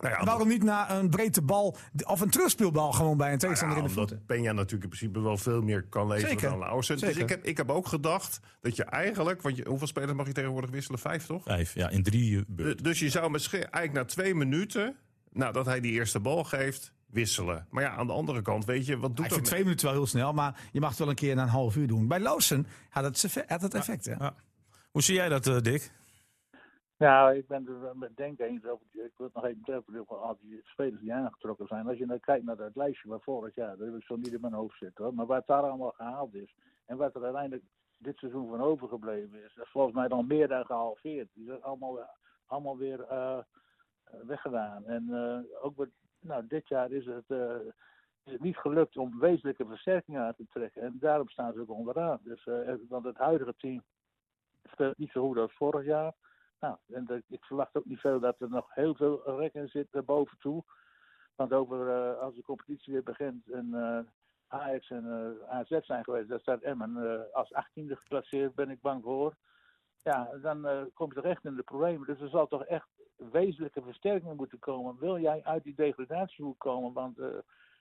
[0.00, 3.76] Nou ja, Waarom niet na een breedte bal of een terugspeelbal gewoon bij een tegenstander
[3.78, 4.36] ja, in de omdat voeten?
[4.36, 6.48] Peña natuurlijk in principe wel veel meer kan leveren Zeker.
[6.50, 6.96] dan Lausen.
[6.96, 7.22] Dus Zeker.
[7.22, 9.42] ik heb, ik heb ook gedacht dat je eigenlijk...
[9.42, 10.98] Want je, hoeveel spelers mag je tegenwoordig wisselen?
[10.98, 11.42] Vijf, toch?
[11.42, 12.84] Vijf, ja, in drie beurten.
[12.84, 14.96] Dus je zou misschien eigenlijk na twee minuten...
[15.32, 17.66] nadat hij die eerste bal geeft, wisselen.
[17.70, 19.48] Maar ja, aan de andere kant, weet je, wat Ik doet vind dat...
[19.48, 21.76] twee minuten wel heel snel, maar je mag het wel een keer na een half
[21.76, 22.08] uur doen.
[22.08, 24.04] Bij Lausen had het, had het effect.
[24.04, 24.14] Hè?
[24.14, 24.34] Ja.
[24.90, 25.92] Hoe zie jij dat, eh, Dick?
[26.98, 28.86] Nou, ik ben er met Denk eens over.
[28.92, 31.86] Ik wil het nog even over al die spelers die aangetrokken zijn.
[31.86, 34.32] Als je nou kijkt naar dat lijstje van vorig jaar, dat heb ik zo niet
[34.32, 35.14] in mijn hoofd zitten hoor.
[35.14, 36.54] Maar wat daar allemaal gehaald is
[36.86, 37.64] en wat er uiteindelijk
[37.98, 41.28] dit seizoen van overgebleven is, dat is volgens mij dan meer dan gehalveerd.
[41.34, 41.98] Die zijn allemaal,
[42.46, 43.38] allemaal weer eh,
[44.26, 44.86] weggedaan.
[44.86, 45.90] En eh, ook met,
[46.20, 47.56] nou, dit jaar is het, eh,
[48.24, 50.82] is niet gelukt om wezenlijke versterkingen aan te trekken.
[50.82, 52.18] En daarom staan ze ook onderaan.
[52.22, 53.82] Dus, eh, want het huidige team
[54.64, 56.12] speelt niet zo goed als vorig jaar.
[56.60, 60.38] Nou, en ik verwacht ook niet veel dat er nog heel veel rekken zit boven
[60.38, 60.64] toe.
[61.34, 63.74] Want over, eh, als de competitie weer begint en
[64.48, 69.34] Ajax en AZ zijn geweest, daar staat Emmen als 18e geclasseerd, ben ik bang voor.
[70.08, 72.06] Ja, dan eh, kom je toch echt in de problemen.
[72.06, 72.88] Dus er zal toch echt
[73.30, 74.98] wezenlijke versterkingen moeten komen.
[74.98, 76.92] Wil jij uit die degradatiehoek komen?
[76.92, 77.28] Want eh,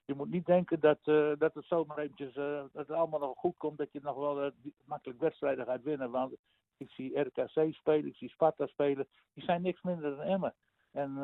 [0.06, 3.38] je moet niet denken dat, eh, dat het zomaar eventjes, eh, dat het allemaal nog
[3.38, 4.52] goed komt, dat je nog wel
[4.86, 6.12] makkelijk wedstrijden gaat winnen.
[6.12, 6.34] Want
[6.78, 9.08] ik zie RKC spelen, ik zie Sparta spelen.
[9.34, 10.54] Die zijn niks minder dan Emmen.
[10.92, 11.16] En,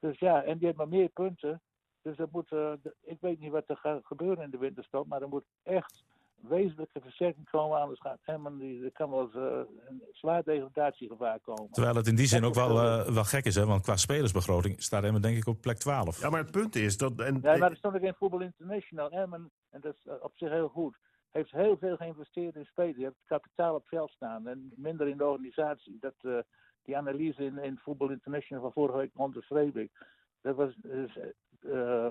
[0.00, 1.62] dus ja, en die hebben maar meer punten.
[2.02, 2.52] Dus er moet,
[3.00, 6.04] ik weet niet wat er gaat gebeuren in de winterstop, maar er moet echt
[6.48, 7.80] wezenlijke versterking komen.
[7.80, 11.70] Anders gaat Emmen, die, er kan wel eens eh, een zwaar degradatiegevaar komen.
[11.70, 13.66] Terwijl het in die zin Dat ook wel, wel- eh, wel gek is, hè?
[13.66, 16.20] want qua spelersbegroting staat Emmen denk ik op plek 12.
[16.20, 17.20] Ja, maar het punt is dat...
[17.20, 19.10] En, Ja, maar er stond ook in Voetbal International.
[19.10, 20.96] Emmen, en dat is eh, op zich heel goed,
[21.30, 22.96] heeft heel veel geïnvesteerd in spelers.
[22.96, 25.96] Je hebt kapitaal op veld staan en minder in de organisatie.
[26.00, 26.38] Dat, eh,
[26.82, 29.90] die analyse in, in Voetbal International van vorige week onderschreef ik.
[30.42, 31.18] Dat was, dus,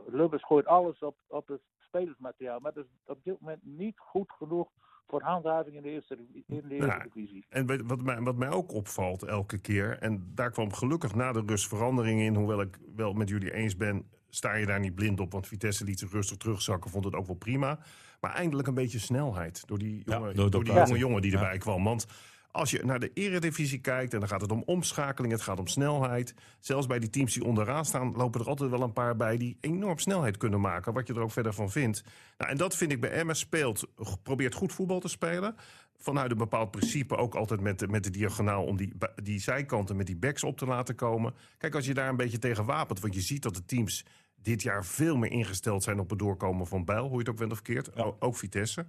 [0.07, 1.61] Lubbers gooit alles op, op het
[1.93, 2.59] spelersmateriaal.
[2.59, 4.69] Maar dat is op dit moment niet goed genoeg
[5.07, 6.15] voor handhaving in de eerste,
[6.47, 7.45] in de eerste Nou, divisie.
[7.49, 11.43] En wat mij, wat mij ook opvalt elke keer, en daar kwam gelukkig na de
[11.45, 15.19] rust verandering in, hoewel ik wel met jullie eens ben, sta je daar niet blind
[15.19, 17.79] op, want Vitesse liet zich rustig terugzakken, vond het ook wel prima.
[18.21, 21.31] Maar eindelijk een beetje snelheid door die Ja, jonge, door- door die jonge jongen die
[21.31, 21.37] Ja.
[21.39, 21.83] erbij kwam.
[21.83, 22.05] Want
[22.51, 25.67] als je naar de eredivisie kijkt, en dan gaat het om omschakeling, het gaat om
[25.67, 26.33] snelheid.
[26.59, 29.57] Zelfs bij die teams die onderaan staan, lopen er altijd wel een paar bij die
[29.61, 32.03] enorm snelheid kunnen maken, wat je er ook verder van vindt.
[32.37, 33.87] Nou, en dat vind ik bij Emmen speelt,
[34.23, 35.55] probeert goed voetbal te spelen
[35.97, 39.95] vanuit een bepaald principe ook altijd met de, met de diagonaal om die, die zijkanten
[39.95, 41.33] met die backs op te laten komen.
[41.57, 44.61] Kijk, als je daar een beetje tegen wapent, want je ziet dat de teams dit
[44.61, 47.51] jaar veel meer ingesteld zijn op het doorkomen van Bijl, hoe je het ook bent
[47.51, 47.61] of
[47.95, 48.87] O- ook Vitesse.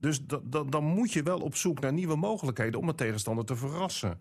[0.00, 3.44] Dus da- da- dan moet je wel op zoek naar nieuwe mogelijkheden om een tegenstander
[3.44, 4.18] te verrassen.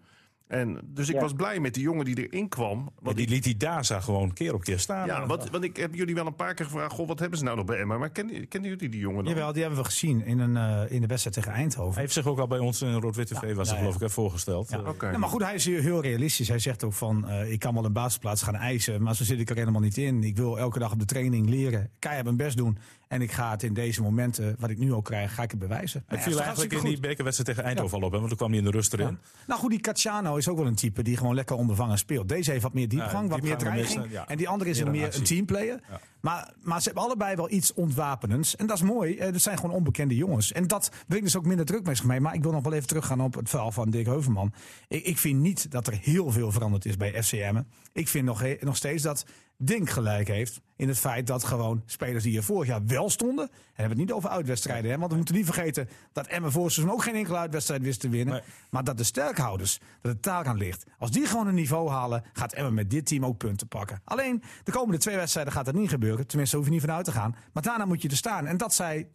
[0.48, 1.22] En, dus ik Ja.
[1.22, 2.90] was blij met die jongen die erin kwam.
[3.02, 5.08] Want die liet die Daza gewoon keer op keer staan.
[5.08, 7.44] ja, want, want ik heb jullie wel een paar keer gevraagd: goh, wat hebben ze
[7.44, 7.98] nou nog bij Emma?
[7.98, 9.34] Maar kennen, kennen jullie die jongen dan?
[9.34, 11.94] Jawel, die hebben we gezien in, een, eh, in de wedstrijd tegen Eindhoven.
[11.94, 14.02] Hij heeft zich ook al bij ons in Rood-Wit TV, was Ja, ja, geloof ik,
[14.02, 14.70] hè, voorgesteld.
[14.70, 14.80] Ja.
[14.80, 15.10] Oké.
[15.10, 16.48] Ja, maar goed, hij is hier heel realistisch.
[16.48, 19.40] Hij zegt ook van, eh, ik kan wel een basisplaats gaan eisen, maar zo zit
[19.40, 20.24] ik er helemaal niet in.
[20.24, 22.78] Ik wil elke dag op de training leren, keihard mijn best doen.
[23.10, 25.60] En ik ga het in deze momenten, wat ik nu ook krijg, ga ik het
[25.60, 26.04] bewijzen.
[26.10, 28.60] Ja, viel eigenlijk in die bekerwedstrijd tegen Eindhoven al op, hè, want toen kwam hij
[28.60, 29.08] in de rust erin.
[29.08, 29.18] Ja.
[29.48, 32.30] Nou goed, die Cacciano is ook wel een type die gewoon lekker onbevangen speelt.
[32.30, 34.14] Deze heeft wat meer diepgang, wat meer dreiging.
[34.28, 35.80] En die andere is Meer een meer een teamplayer.
[36.22, 38.56] Maar, maar ze hebben allebei wel iets ontwapenends.
[38.56, 39.18] En dat is mooi.
[39.18, 40.52] Eh, Dat zijn gewoon onbekende jongens.
[40.52, 42.20] En dat brengt dus ook minder druk met zich mee.
[42.20, 44.54] Maar ik wil nog wel even teruggaan op het verhaal van Dick Heuvelman.
[44.88, 47.62] Ik, ik vind niet dat er heel veel veranderd is bij FCM.
[47.94, 49.26] Ik vind nog, nog steeds dat
[49.62, 50.62] Dink gelijk heeft.
[50.76, 53.46] In het feit dat gewoon spelers die hier vorig jaar wel stonden.
[53.46, 54.92] En we hebben het niet over uitwedstrijden.
[54.92, 58.00] Hè, want we moeten niet vergeten dat Emmen voor seizoen ook geen enkele uitwedstrijd wist
[58.00, 58.34] te winnen.
[58.34, 58.44] Nee.
[58.70, 60.86] Maar dat de sterkhouders, dat het daar aan ligt.
[60.98, 64.02] Als die gewoon een niveau halen, gaat Emmen met dit team ook punten pakken.
[64.04, 66.28] Alleen de komende twee wedstrijden gaat dat niet gebeuren.
[66.28, 67.36] Tenminste, daar hoef je niet vanuit te gaan.
[67.54, 68.48] Maar daarna moet je er staan.
[68.48, 69.08] En dat zei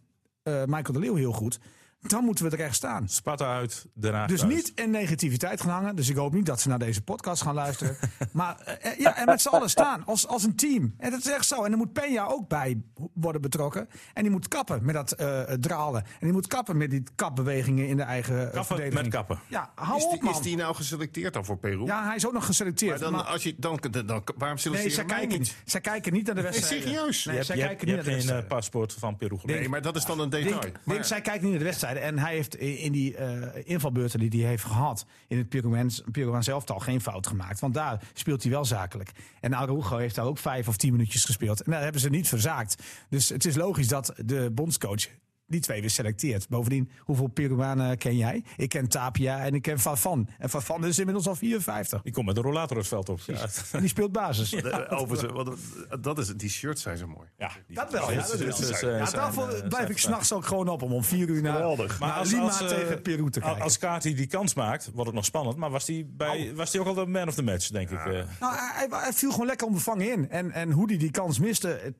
[0.43, 1.59] eh, Michael de Leeuw heel goed.
[2.07, 3.07] Dan moeten we er echt staan.
[3.09, 4.53] Sparta uit, Haag Dus thuis.
[4.53, 5.95] niet in negativiteit gaan hangen.
[5.95, 7.97] Dus ik hoop niet dat ze naar deze podcast gaan luisteren.
[8.31, 10.05] maar eh, eh, ja, en met z'n allen staan.
[10.05, 10.93] Als, als een team.
[10.97, 11.63] En dat is echt zo.
[11.63, 12.81] En er moet Peña ook bij
[13.13, 13.89] worden betrokken.
[14.13, 16.03] En die moet kappen met dat eh, dralen.
[16.03, 19.01] En die moet kappen met die kapbewegingen in de eigen Kappen verdediging.
[19.03, 19.39] met kappen.
[19.47, 20.33] Ja, hou Is op die, man.
[20.33, 21.85] is die nou geselecteerd dan voor Peru?
[21.85, 22.91] Ja, hij is ook nog geselecteerd.
[22.91, 25.55] maar dan, maar- als je, dan, dan, dan- waarom nee, selecteren zij mij kijken, niet?
[25.65, 26.83] zij kijken niet naar de wedstrijd.
[26.83, 27.25] serieus?
[27.25, 28.47] Nee, je zij hebt, kijken je niet hebt naar de geen wedstrijd.
[28.47, 29.37] paspoort van Peru.
[29.43, 30.59] Nee, maar dat is dan een detail.
[30.61, 31.65] Dink, Maar- Dink, zij kijkt niet naar de
[32.01, 36.47] En hij heeft in die eh, invalbeurten die hij heeft gehad in het Peruaans Peruaans
[36.47, 37.59] elftal geen fout gemaakt.
[37.59, 39.11] Want daar speelt hij wel zakelijk.
[39.39, 41.61] En Araujo heeft daar ook vijf of tien minuutjes gespeeld.
[41.61, 42.83] En daar hebben ze niet verzaakt.
[43.09, 45.07] Dus het is logisch dat de bondscoach
[45.47, 46.49] die twee weer selecteert.
[46.49, 48.43] Bovendien, hoeveel Peruanen ken jij?
[48.57, 50.29] Ik ken Tapia en ik ken Fafan.
[50.37, 52.01] En Fafan is inmiddels al 54.
[52.01, 53.19] Die komt met de rollator het veld op.
[53.25, 54.49] Ja, En die speelt basis.
[54.65, 57.27] De- overigens, wat- dat is, die shirts zijn zo mooi.
[57.37, 58.17] ja, die- Dat wel, ja.
[58.27, 61.03] Dat dus, eh, Ja, daarvoor eh, blijf zijn- ik s'nachts ook gewoon op om om
[61.03, 61.99] vier uur naar, Geweldig.
[61.99, 63.61] naar Maar als, Lima als, eh, tegen Peru te kijken.
[63.61, 65.57] Als Kati die kans maakt, wordt het nog spannend.
[65.57, 67.99] Maar was hij bij, was die ook al de man of the match, denk ik.
[68.05, 68.11] eh.
[68.39, 70.29] Nou, hij, viel gewoon lekker onbevangen in.
[70.29, 71.93] En, en hoe hij die kans miste, het-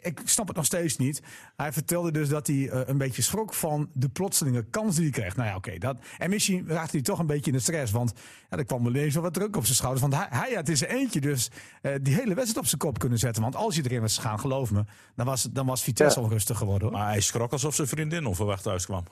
[0.00, 1.22] ik snap het nog steeds niet.
[1.56, 5.12] Hij vertelde dus dat hij eh, een beetje schrok van de plotselinge kans die hij
[5.20, 5.36] kreeg.
[5.36, 5.78] Nou ja, oké.
[5.78, 7.92] dat en misschien raakte hij toch een beetje in de stress.
[7.92, 8.12] Want
[8.50, 10.02] ja, er kwam wel eens wel wat druk op zijn schouders.
[10.02, 11.50] Want hij, hij had in zijn eentje dus
[11.82, 13.42] eh, die hele wedstrijd op zijn kop kunnen zetten.
[13.42, 14.84] Want als hij erin was gegaan, geloof me,
[15.16, 16.24] dan was, dan was Vitesse Ja.
[16.24, 16.88] onrustig geworden.
[16.88, 16.96] Hoor.
[16.98, 19.04] Maar hij schrok alsof zijn vriendin onverwacht thuis kwam.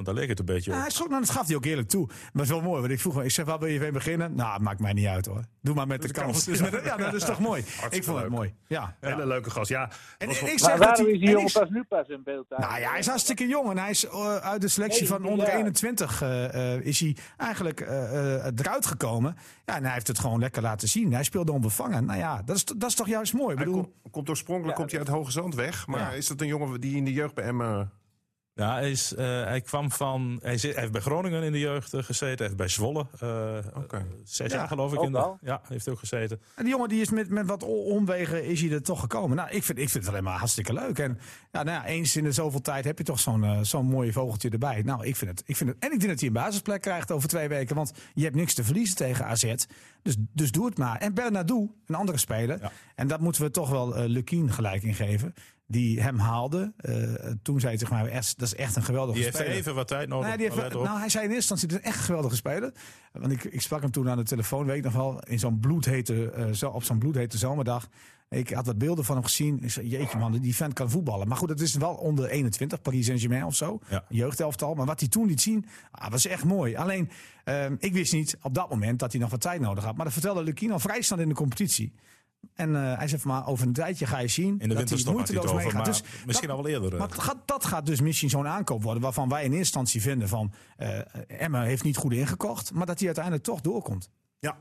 [0.00, 0.82] Want daar leek het een beetje Ja, op.
[0.82, 2.06] hij schrok, nou, dat gaf hij ook eerlijk toe.
[2.06, 3.90] Maar het is wel mooi, want ik vroeg hem, ik zeg, waar wil je mee
[3.90, 4.34] beginnen?
[4.34, 5.44] Nou, maakt mij niet uit hoor.
[5.62, 6.44] Doe maar met de kans.
[6.44, 7.64] Dus met de- ja, dat is toch mooi.
[7.90, 8.54] Ik vond het mooi.
[8.66, 8.96] Ja.
[9.00, 9.68] Hele leuke gast.
[9.68, 12.20] Ja, En, ik Maar zeg dat hij, is die en jongen pas nu pas in
[12.24, 12.48] beeld?
[12.48, 15.30] nou ja, hij is hartstikke jong en hij is eh, uit de selectie van 19
[15.32, 15.56] onder jaar.
[15.56, 19.36] 21 eh, eh, is hij eigenlijk eh, eh, eruit gekomen.
[19.64, 21.12] Ja, en hij heeft het gewoon lekker laten zien.
[21.12, 22.04] Hij speelde onbevangen.
[22.04, 23.50] Nou ja, dat is, dat is toch juist mooi.
[23.52, 25.86] Ik hij bedoel, komt, komt oorspronkelijk komt hij uit Hoge Zand weg.
[25.86, 27.90] Maar is dat een jongen die in de jeugd bij Emmen...
[28.60, 30.38] Ja, hij, is, eh, hij kwam van.
[30.42, 32.36] Hij, zit, hij heeft bij Groningen in de jeugd eh, gezeten.
[32.36, 33.06] Hij heeft bij Zwolle.
[33.20, 34.06] eh, Oké.
[34.24, 34.98] Zes Ja, jaar geloof ik.
[34.98, 36.40] ook In de, ja, heeft ook gezeten.
[36.54, 39.36] En die jongen die is met, met wat omwegen is hij er toch gekomen.
[39.36, 40.98] Nou, ik vind, ik vind het alleen maar hartstikke leuk.
[40.98, 41.18] En
[41.52, 44.50] ja, nou ja, eens in de zoveel tijd heb je toch zo'n zo'n mooie vogeltje
[44.50, 44.82] erbij.
[44.82, 45.78] Nou, ik vind, het, ik vind het.
[45.78, 47.76] En ik denk dat hij een basisplek krijgt over twee weken.
[47.76, 49.54] Want je hebt niks te verliezen tegen AZ.
[50.02, 50.96] Dus, dus doe het maar.
[50.96, 52.60] En Bernardo, een andere speler.
[52.60, 52.72] Ja.
[52.94, 55.34] En dat moeten we toch wel Lukien gelijk in geven.
[55.70, 56.72] Die hem haalde.
[56.76, 56.94] Eh,
[57.42, 59.54] toen zei hij mij, "Es, dat is echt een geweldige Die heeft speler.
[59.54, 60.28] even wat tijd nodig.
[60.28, 62.72] Nee, die heeft, maar nou, hij zei in eerste instantie, is echt een geweldige speler.
[63.12, 65.60] Want ik, ik sprak hem toen aan de telefoon, weet ik nog wel, in zo'n
[65.60, 67.88] bloedhete, zo, op zo'n bloedhete zomerdag.
[68.28, 69.62] Ik had wat beelden van hem gezien.
[69.62, 71.28] Ik zei, jeetje man, die vent kan voetballen.
[71.28, 73.78] Maar goed, het is wel onder 21, Paris Saint-Germain of zo.
[73.88, 74.04] Ja.
[74.08, 74.74] Jeugdelftal.
[74.74, 76.76] Maar wat hij toen liet zien, ah, was echt mooi.
[76.76, 77.10] Alleen,
[77.44, 79.94] ehm, ik wist niet op dat moment dat hij nog wat tijd nodig had.
[79.96, 81.92] Maar dat vertelde Lukien al vrij snel in de competitie.
[82.54, 85.12] En eh, hij van, maar over een tijdje ga je zien in de dat hij
[85.12, 85.84] moeiteloos meegaat.
[85.84, 86.92] Dus misschien dat- al wel eerder.
[86.92, 86.98] eh.
[86.98, 90.00] maar dat gaat, dat gaat dus misschien zo'n aankoop worden waarvan wij in eerste instantie
[90.02, 94.10] vinden van eh Emma heeft niet goed ingekocht, maar dat hij uiteindelijk toch doorkomt.
[94.38, 94.58] Ja.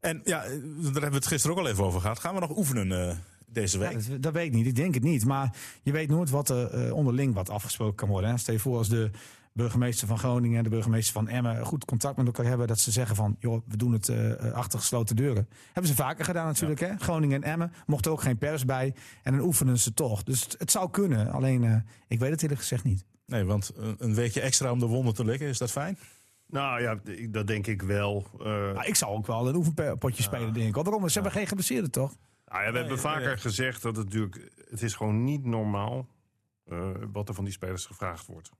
[0.00, 2.18] En ja, eh, daar hebben we het gisteren ook al even over gehad.
[2.18, 4.08] Gaan we nog oefenen eh, deze Ja, week?
[4.10, 5.24] dat, dat weet ik niet, ik denk het niet.
[5.24, 8.30] Maar je weet nooit wat er eh, onderling wat afgesproken kan worden.
[8.30, 8.36] Hè.
[8.38, 9.10] Stel je voor als de
[9.54, 12.66] burgemeester van Groningen en de burgemeester van Emmen goed contact met elkaar hebben.
[12.66, 15.48] Dat ze zeggen van, joh, we doen het eh, eh, achter gesloten deuren.
[15.64, 16.80] Hebben ze vaker gedaan natuurlijk.
[16.80, 16.96] Hè?
[16.96, 18.94] Groningen en Emmen mocht er ook geen pers bij.
[19.22, 20.22] En dan oefenen ze toch.
[20.22, 21.32] Dus het, het zou kunnen.
[21.32, 21.76] Alleen, eh,
[22.08, 23.04] ik weet het eerlijk gezegd niet.
[23.26, 25.98] Nee, want een, weekje extra om de wonden te likken, is dat fijn?
[26.46, 26.98] Nou ja,
[27.30, 28.26] dat denk ik wel.
[28.44, 30.74] Eh, ik zou ook wel een oefenpotje spelen, denk ik.
[30.74, 31.08] Waarom?
[31.08, 32.14] Ze hebben geen geblesseerden, toch?
[32.46, 34.50] Nou ja, we hebben vaker gezegd dat het natuurlijk...
[34.70, 36.06] Het is gewoon niet normaal
[36.64, 38.50] eh, wat er van die spelers gevraagd wordt.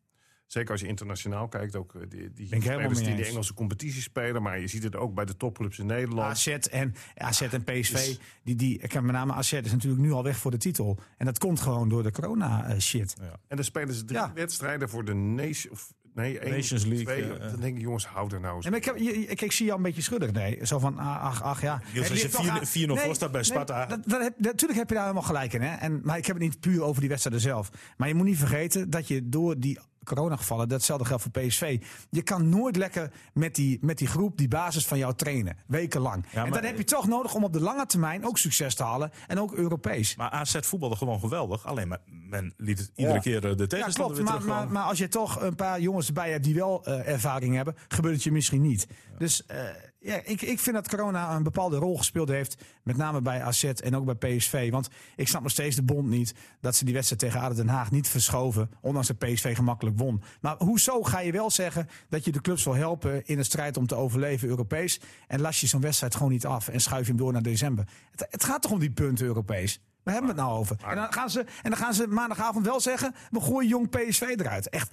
[0.55, 3.25] Zeker als je internationaal kijkt, ook eh, die, die Ben spelers die de.
[3.25, 4.43] Engelse competitie spelen.
[4.43, 6.31] Maar je ziet het ook bij de topclubs in Nederland.
[6.31, 10.03] AZ en, AZ en PSV, Dus- die, die, ik heb met name AZ is natuurlijk
[10.03, 10.99] nu al weg voor de titel.
[11.19, 13.17] En dat komt gewoon door de corona-shit.
[13.49, 14.33] En dan spelen ze drie Ja.
[14.35, 17.51] wedstrijden voor de Nation, of, nee, één, Nations League, Twee, ja, ja.
[17.51, 19.65] Dan denk ik, jongens, hou er nou eens Ja, maar ik, heb, ik, ik zie
[19.67, 20.33] jou een beetje schuddig.
[20.33, 21.83] Nee, zo van, ah, ach, ach ja.
[21.93, 23.87] Niels, En als je heeft toch 4-0 aan- voor staat bij Sparta.
[23.87, 25.63] dat, dat heb, natuurlijk heb je daar helemaal gelijk in.
[25.63, 25.75] Hè?
[25.75, 27.71] En, maar ik heb het niet puur over die wedstrijden zelf.
[27.97, 31.83] Maar je moet niet vergeten dat je door die coronagevallen, datzelfde geldt voor PSV.
[32.11, 35.57] Je kan nooit lekker met die, met die groep, die basis van jou trainen.
[35.67, 36.27] Wekenlang.
[36.33, 38.83] Ja, en dan heb je toch nodig om op de lange termijn ook succes te
[38.83, 39.11] halen.
[39.27, 40.17] En ook Europees.
[40.17, 41.67] Maar AZ voetbalde gewoon geweldig.
[41.67, 43.21] Alleen maar men liet het iedere Ja.
[43.23, 44.39] keer eh, de Ja, tegenstander klopt.
[44.39, 47.09] weer Maar, maar, maar als je toch een paar jongens erbij hebt die wel eh,
[47.09, 48.87] ervaring hebben, gebeurt het je misschien niet.
[49.19, 49.59] Dus eh,
[50.05, 52.57] ja, ik, ik vind dat corona een bepaalde rol gespeeld heeft.
[52.83, 54.71] Met name bij AZ en ook bij PSV.
[54.71, 57.69] Want ik snap nog steeds de bond niet dat ze die wedstrijd tegen ADO Den
[57.69, 58.71] Haag niet verschoven.
[58.81, 60.23] Ondanks dat PSV gemakkelijk won.
[60.41, 63.77] Maar hoezo ga je wel zeggen dat je de clubs wil helpen in de strijd
[63.77, 65.01] om te overleven Europees.
[65.27, 67.89] En las je zo'n wedstrijd gewoon niet af en schuif je hem door naar december.
[68.11, 69.81] Het, het gaat toch om die punten Europees?
[70.05, 70.77] Waar hebben we het nou over?
[70.89, 74.21] En dan, gaan ze, en dan gaan ze maandagavond wel zeggen: we gooien jong PSV
[74.21, 74.69] eruit.
[74.69, 74.91] Echt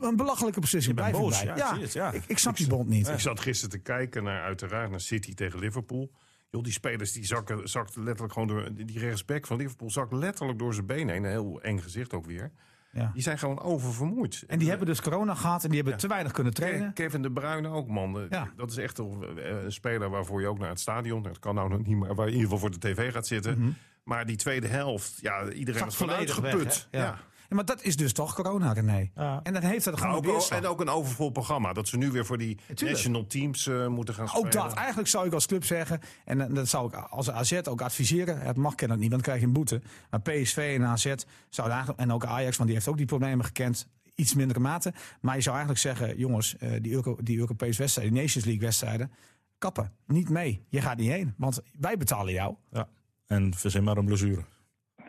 [0.00, 0.94] een belachelijke beslissing.
[0.94, 2.12] Blijf boos, ja, ik zie het, ja.
[2.12, 3.08] Ik, ik snap die bond niet.
[3.08, 6.10] Ik zat gisteren te kijken naar, uiteraard, naar City tegen Liverpool.
[6.50, 8.68] Joh, die spelers die zakken, zakten letterlijk gewoon door.
[8.74, 11.24] Die rechtsback van Liverpool zakt letterlijk door zijn benen heen.
[11.24, 12.52] Een heel eng gezicht ook weer.
[12.92, 13.10] Ja.
[13.14, 14.44] Die zijn gewoon oververmoeid.
[14.46, 16.92] En die hebben dus corona gehad en die hebben te weinig kunnen trainen.
[16.92, 18.20] Kevin de Bruyne ook, man.
[18.20, 18.48] Eh, Ja.
[18.56, 19.24] Dat is echt een,
[19.64, 21.22] een speler waarvoor je ook naar het stadion...
[21.22, 23.26] Dat kan nou nog niet, maar waar je in ieder geval voor de tv gaat
[23.26, 23.76] zitten.
[24.04, 26.88] Maar die tweede helft, ja, iedereen weg, uitgeput.
[26.90, 26.98] hè?
[26.98, 27.04] Ja.
[27.04, 27.18] ja.
[27.48, 29.10] Ja, maar dat is dus toch corona, René.
[29.14, 29.40] Ja.
[29.42, 31.72] En dan heeft dat gewoon Nou, ook, en ook een overvol programma.
[31.72, 32.90] Dat ze nu weer voor die tuurlijk.
[32.90, 34.46] national teams eh, moeten gaan spelen.
[34.46, 34.72] Ook dat.
[34.74, 38.40] Eigenlijk zou ik als club zeggen, en eh, dat zou ik als AZ ook adviseren.
[38.40, 39.82] Het mag kennelijk niet, want dan krijg je een boete.
[40.10, 41.14] Maar PSV en AZ
[41.48, 43.88] zouden eigenlijk, en ook Ajax, want die heeft ook die problemen gekend.
[44.14, 44.92] Iets mindere mate.
[45.20, 48.62] Maar je zou eigenlijk zeggen, jongens, eh, die, Euro, die Europese wedstrijden, die Nations League
[48.64, 49.12] wedstrijden,
[49.58, 49.92] kappen.
[50.06, 50.64] Niet mee.
[50.68, 51.34] Je gaat niet heen.
[51.36, 52.88] Want wij betalen jou, Ja.
[53.26, 54.44] En verzin maar een blessure.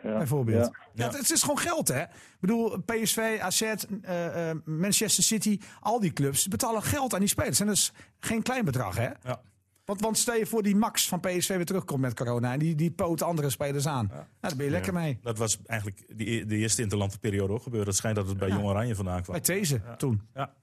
[0.02, 0.16] Ja.
[0.16, 0.70] bijvoorbeeld.
[0.94, 1.06] Ja.
[1.10, 1.16] Ja.
[1.16, 2.02] het, is gewoon geld, hè?
[2.02, 2.08] Ik
[2.40, 7.60] bedoel, PSV, AZ, eh, eh, Manchester City, al die clubs betalen geld aan die spelers.
[7.60, 9.08] En dat is geen klein bedrag, hè?
[9.22, 9.40] Ja.
[9.84, 12.74] Want, want stel je voor die Max van PSV weer terugkomt met corona en die,
[12.74, 14.06] die poot andere spelers aan.
[14.06, 15.18] Nou, daar ben je lekker mee.
[15.22, 17.86] Dat was eigenlijk die, de eerste interlandperiode ook gebeurd.
[17.86, 18.54] Het schijnt dat het bij Ja.
[18.54, 19.34] Jong Oranje vandaan kwam.
[19.34, 20.28] Bij These toen.
[20.34, 20.54] Ja.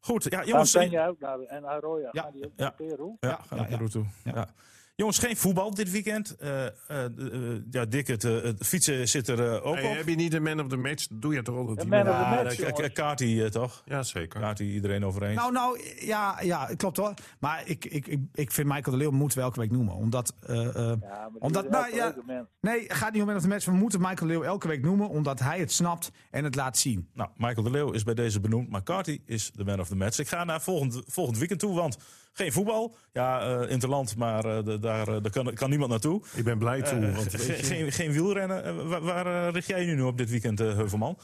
[0.00, 0.70] Goed, ja, jongens.
[0.72, 2.08] Penja ook naar en Aroya.
[2.12, 2.22] Ja.
[2.22, 2.62] Gaan die ook Ja.
[2.64, 3.16] naar Peru?
[3.20, 4.04] Ja, Ja, ga ja, naar Peru toe.
[4.24, 4.48] Ja.
[4.96, 5.00] Ja.
[5.04, 6.36] Jongens, geen voetbal dit weekend.
[6.36, 6.72] Eh, eh,
[7.04, 9.96] eh, ja, Dick, het, het fietsen zit er ook Hey, op.
[9.96, 11.06] heb je niet een man of the match?
[11.10, 11.80] Doe je toch altijd?
[11.80, 13.82] Die man of the Ja, match, de- eh, toch?
[13.86, 14.40] Ja, zeker.
[14.40, 15.34] Kati iedereen overeen.
[15.34, 17.14] Nou, nou, ja, ja, klopt hoor.
[17.38, 19.94] Maar ik, ik, ik, ik vind Michael de Leeuw moeten we elke week noemen.
[19.94, 22.14] Omdat, eh, eh, Ja, Omdat, nou, ja,
[22.60, 23.64] nee, gaat niet om man of the match.
[23.64, 25.08] We moeten Michael de Leeuw elke week noemen.
[25.08, 27.08] Omdat hij het snapt en het laat zien.
[27.14, 28.68] Nou, Michael de Leeuw is bij deze benoemd.
[28.70, 30.18] Maar Carty is de man of the match.
[30.18, 31.96] Ik ga naar volgend, volgend weekend toe, want
[32.36, 32.94] geen voetbal.
[33.12, 36.22] Ja, eh interland, maar eh, de- daar, eh, daar kan, kan niemand naartoe.
[36.34, 37.00] Ik ben blij toe.
[37.12, 38.88] Want ge- weet je, geen, geen wielrennen.
[38.88, 41.18] Waar waar, richt jij je nu op dit weekend, Heuvelman?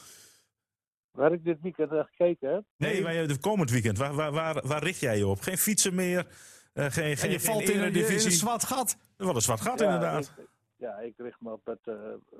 [1.11, 2.63] Waar ik dit weekend naar gekeken heb.
[2.77, 3.97] Nee, maar, de komend weekend.
[3.97, 5.41] Waar, waar, waar, waar richt jij je op?
[5.41, 6.27] Geen fietsen meer.
[6.73, 8.97] eh, geen, En geen, je geen valt in een, in een zwart gat.
[9.17, 10.33] Wat een zwart gat, Ja, inderdaad.
[10.37, 10.45] Ik,
[10.77, 11.93] ja, ik richt me op het, eh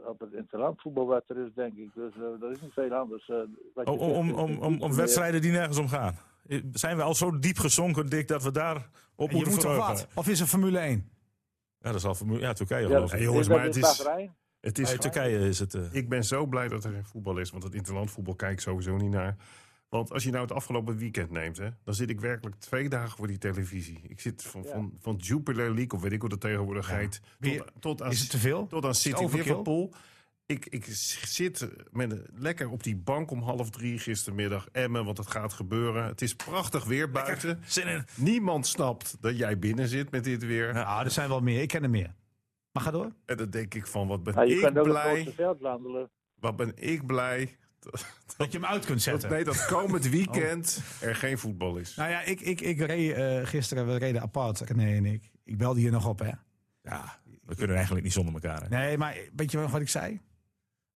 [0.06, 1.90] op het interlandvoetbal wat er is, denk ik.
[1.94, 3.30] Dus dat is niet veel anders.
[3.30, 3.36] eh,
[3.74, 4.38] wat je Oh, om, zegt.
[4.38, 6.18] om, om, om, om wedstrijden die nergens om gaan.
[6.74, 9.88] Zijn we al zo diep gezonken, Dick, dat we daar op En moeten verheugen?
[9.88, 10.08] wat?
[10.14, 11.10] Of is er Formule 1?
[11.80, 13.12] Ja, dat is al Formule- ja, Turkije geloof ik.
[13.12, 14.04] Hey, jongens, maar het is
[14.60, 15.74] het is Turkije is het.
[15.74, 18.60] eh, Ik ben zo blij dat er geen voetbal is, want het interlandvoetbal kijk ik
[18.60, 19.36] sowieso niet naar.
[19.90, 23.18] Want als je nou het afgelopen weekend neemt, hè, dan zit ik werkelijk twee dagen
[23.18, 24.00] voor die televisie.
[24.08, 24.72] Ik zit van, Ja.
[24.72, 28.12] van, van Jupiler League, of weet ik hoe dat tegenwoordig heet, Weer- tot, tot, aan,
[28.12, 28.68] Is het te veel?
[28.68, 29.24] tot aan City?
[29.32, 29.94] Liverpool.
[30.52, 30.86] Ik, ik
[31.26, 34.68] zit met, een- lekker op die bank om half drie gistermiddag.
[34.72, 36.06] Emmen, want het gaat gebeuren.
[36.06, 37.60] Het is prachtig weer buiten.
[37.66, 38.06] Zin in.
[38.16, 40.74] Niemand snapt dat jij binnen zit met dit weer.
[40.76, 41.62] Ja, er zijn wel meer.
[41.62, 42.14] Ik ken er meer.
[42.72, 43.12] Maar ga door.
[43.26, 45.34] En dan denk ik van, wat ben Ja, je ik blij.
[46.40, 47.58] Wat ben ik blij.
[48.38, 49.30] Dat je hem uit kunt Dat, zetten.
[49.30, 51.96] nee, dat komend weekend er geen voetbal is.
[51.96, 55.32] Nou ja, ik, ik, ik reed eh, gisteren, we reden apart, René en ik.
[55.44, 56.32] Ik belde hier nog op, hè.
[56.84, 58.62] Ja, we kunnen eigenlijk niet zonder elkaar.
[58.62, 58.68] Hè.
[58.70, 60.22] Nee, maar weet je wel wat ik zei?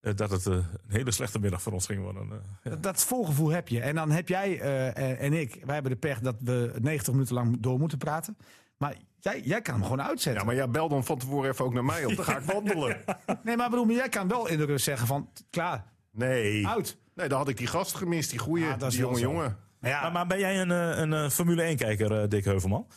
[0.05, 2.29] Eh, Dat het eh, een hele slechte middag voor ons ging worden.
[2.31, 2.37] eh,
[2.71, 2.75] ja.
[2.75, 3.81] Dat, voorgevoel heb je.
[3.81, 7.33] En dan heb jij eh, en, ik, wij hebben de pech dat we 90 minuten
[7.35, 8.37] lang door moeten praten.
[8.77, 10.41] Maar jij, jij kan hem gewoon uitzetten.
[10.41, 12.15] Ja, maar jij bel dan van tevoren even ook naar mij op.
[12.15, 12.97] Dan ga ik wandelen.
[13.43, 16.67] Nee, maar bedoel, maar jij kan wel in de rust zeggen van, klaar, Nee.
[16.67, 16.97] uit.
[17.15, 19.57] Nee, dan had ik die gast gemist, die goeie, Ja, dat is die jonge jongen.
[19.79, 22.87] Maar ja, Maar, maar ben jij een, een, eh, Formule 1-kijker, Dick Heuvelman?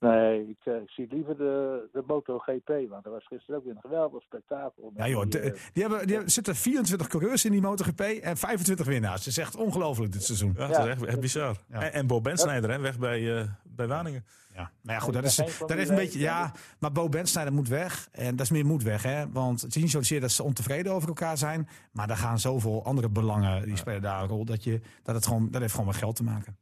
[0.00, 3.74] Nee, ik, eh, ik zie liever de, de MotoGP, want dat was gisteren ook weer
[3.74, 4.92] een geweldig spektakel.
[4.96, 8.00] Ja, joh, Die, de- eh, die hebben, die hebben, zitten 24 coureurs in die MotoGP
[8.00, 9.18] en 25 winnaars.
[9.18, 10.54] Het is echt ongelooflijk dit seizoen.
[10.56, 10.68] Ja, Ja.
[10.68, 11.56] dat is echt, echt bizar.
[11.68, 11.82] Ja.
[11.82, 14.24] En, en Bo Bensnijder, hè, weg bij, eh, bij Waningen.
[14.54, 15.36] Ja, maar ja, goed, dat is,
[15.66, 16.18] dat is een beetje.
[16.18, 18.08] Ja, maar Bo Bensnijder moet weg.
[18.12, 19.30] En dat is meer moet weg, hè?
[19.30, 21.68] Want het is niet zozeer dat ze ontevreden over elkaar zijn.
[21.92, 23.64] Maar daar gaan zoveel andere belangen.
[23.64, 24.44] Die spelen daar een rol.
[24.44, 26.56] Dat, je, dat, het gewoon, dat heeft gewoon met geld te maken.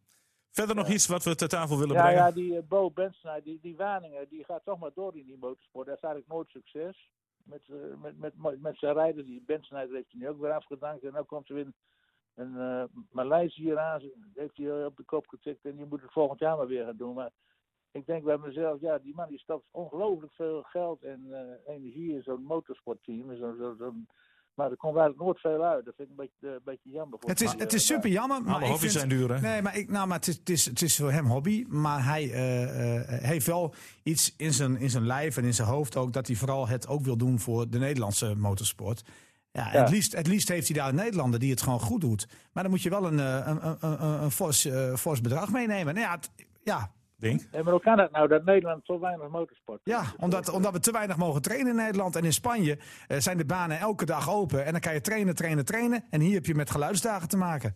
[0.51, 2.23] Verder nog iets wat we ter tafel willen ja, brengen?
[2.23, 5.39] ja, die eh, Bo Bensnij, die, die Waningen, die gaat toch maar door in die
[5.39, 5.87] motorsport.
[5.87, 7.11] Dat is eigenlijk nooit succes.
[7.45, 11.05] Met, eh, met, met, zijn rijder, die Bensnijder heeft hij nu ook weer afgedankt.
[11.05, 11.73] En dan komt er weer
[12.35, 14.01] een, uh, Maleisiër aan,
[14.35, 15.65] heeft hij op de kop getikt.
[15.65, 17.15] En die moet het volgend jaar maar weer gaan doen.
[17.15, 17.31] Maar
[17.91, 22.13] ik denk bij mezelf, ja, die man die stopt ongelooflijk veel geld en eh, energie
[22.13, 23.37] in zo'n motorsportteam.
[23.37, 24.09] Zo, zo, zo'n-
[24.59, 25.85] maar er komt eigenlijk nooit veel uit.
[25.85, 27.19] Dat vind ik een beetje, een beetje jammer.
[27.21, 28.43] voor Het is, het eh, is super jammer.
[28.43, 29.41] Maar Alle ik hobby's vind, zijn duur, hè?
[29.41, 31.65] Nee, maar, ik, nou, maar het, is, het, is, het is voor hem hobby.
[31.69, 35.69] Maar hij eh, eh, heeft wel iets in zijn, in zijn lijf en in zijn
[35.69, 36.13] hoofd ook.
[36.13, 39.03] Dat hij vooral het ook wil doen voor de Nederlandse motorsport.
[39.53, 39.81] Ja, Ja.
[39.81, 42.29] Het, liefst, het liefst heeft hij daar een Nederlander die het gewoon goed doet.
[42.53, 45.53] Maar dan moet je wel een, eh, een, een, een, een, fors, eh, fors bedrag
[45.53, 45.95] meenemen.
[45.95, 46.31] Nou ja, het-
[46.63, 47.49] ja, Ding.
[47.53, 50.81] Ja, maar hoe kan dat nou, dat Nederland zo weinig motorsport ja omdat, omdat we
[50.81, 52.17] te weinig mogen trainen in Nederland.
[52.17, 54.65] En in Spanje eh, zijn de banen elke dag open.
[54.65, 56.05] En dan kan je trainen, trainen, trainen.
[56.11, 57.75] En hier heb je met geluidsdagen te maken.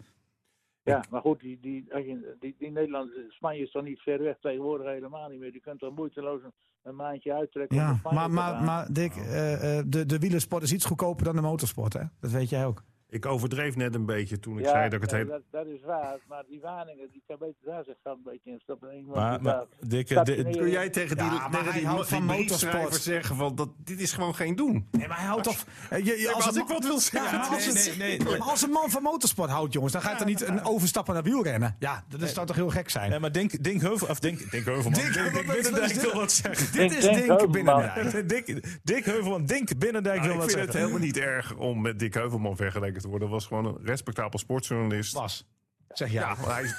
[0.83, 4.23] Ja, maar goed, die, die, als je, die, die Nederlandse Spanje is toch niet ver
[4.23, 5.53] weg tegenwoordig helemaal niet meer.
[5.53, 7.77] Die kunt er moeiteloos een, een maandje uittrekken.
[7.77, 11.43] Ja, maar, maar, maar Dick, eh, eh, de, de wielersport is iets goedkoper dan de
[11.43, 12.03] motorsport, hè?
[12.21, 12.83] Dat weet jij ook.
[13.13, 15.31] Ik overdreef net een beetje toen ik ja, zei dat ik het nee, heel...
[15.31, 18.59] dat, dat is waar, maar die Waningen, die kan beter daar zich een beetje in
[18.61, 18.91] stoppen.
[18.91, 20.53] En iemand Maar, maar daar Dick, eh, stationeert.
[20.53, 22.95] di- Kun jij tegen die, Ja, tegen die, van motorsport.
[22.95, 24.89] zeggen van dat, dit is gewoon geen doen?
[24.91, 25.65] Nee, maar hij houdt toch...
[25.91, 28.71] je- je- maar als, ik wat wil zeggen, Ja, als, nee, nee, nee, als een
[28.71, 31.77] man van motorsport houdt, jongens, dan gaat er niet een overstappen naar wielrennen.
[31.79, 33.11] Ja, dat is- zou toch heel gek zijn.
[33.11, 35.01] Ja, maar Dink, Dink Heuvel, of Dink, Dink Heuvelman.
[35.33, 36.13] Wat Binnendijk wil dit?
[36.13, 36.73] wat zeggen.
[36.73, 37.51] Dit is Dink.
[37.51, 38.29] Binnendijk.
[38.29, 38.47] Dink,
[38.85, 40.91] Dink Heuvelman, Dink Binnendijk Nou, wil ik wat vind het zeggen.
[40.91, 43.29] helemaal niet erg om met Dick Heuvelman vergeleken te worden.
[43.29, 45.13] Was gewoon een respectabel sportjournalist.
[45.13, 45.47] Was.
[45.89, 46.21] Zeg ja.
[46.21, 46.75] Ja, maar hij is,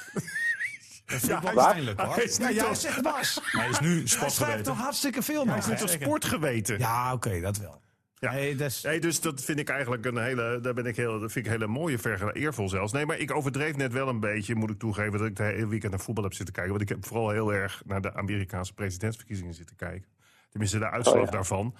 [1.05, 1.71] dat vind ik wel Waar?
[1.73, 2.15] pijnlijk, hoor.
[2.15, 3.39] Hij is Ja, niet jij toch- zegt was.
[3.51, 4.03] Hij is nu
[4.45, 6.79] Hij toch hartstikke veel hij nog, is een sportgeweten.
[6.79, 7.81] Ja, oké, dat wel.
[8.13, 8.31] Ja.
[8.31, 8.81] Nee, dat is...
[8.81, 11.51] Nee, dus dat vind ik eigenlijk een hele, daar ben ik heel, dat vind ik
[11.51, 12.91] een hele mooie vergelijking, eervol zelfs.
[12.91, 15.67] Nee, maar ik overdreef net wel een beetje, moet ik toegeven, dat ik de hele
[15.67, 16.71] weekend naar voetbal heb zitten kijken.
[16.71, 20.07] Want ik heb vooral heel erg naar de Amerikaanse presidentsverkiezingen zitten kijken.
[20.49, 21.31] Tenminste, de uitslag Oh, ja.
[21.31, 21.75] daarvan.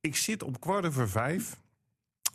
[0.00, 1.56] Ik zit om kwart over vijf,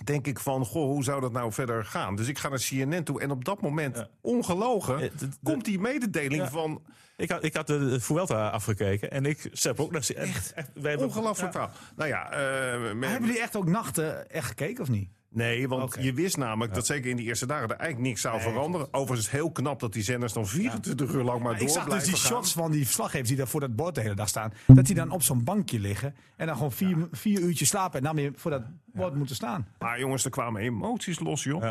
[0.04, 2.16] denk ik van, goh, hoe zou dat nou verder gaan?
[2.16, 4.08] Dus ik ga naar CNN toe en op dat moment, Ja.
[4.22, 6.50] ongelogen, de- de- komt die mededeling Ja.
[6.50, 6.82] van,
[7.18, 10.10] Ik had, ik had de, de Vuelta afgekeken en ik heb ook naar...
[10.16, 10.54] Echt?
[10.74, 11.72] wij hebben, ongelooflijk verhaal.
[11.96, 15.10] Nou ja, eh, met- hebben jullie echt ook nachten echt gekeken of niet?
[15.34, 18.42] Nee, want je wist namelijk dat zeker in die eerste dagen er eigenlijk niks zou
[18.42, 18.88] veranderen.
[18.88, 21.70] Overigens is het heel knap dat die zenders dan 24 uur lang maar door ik
[21.70, 22.32] zag dus die gaan.
[22.32, 24.54] shots van die verslaggevers die daar voor dat bord de hele dag staan.
[24.68, 26.16] Dat die dan op zo'n bankje liggen.
[26.36, 27.98] En dan gewoon vier, vier uurtjes slapen.
[27.98, 29.68] En dan weer voor dat bord moeten staan.
[29.80, 31.64] Maar jongens, er kwamen emoties los, joh.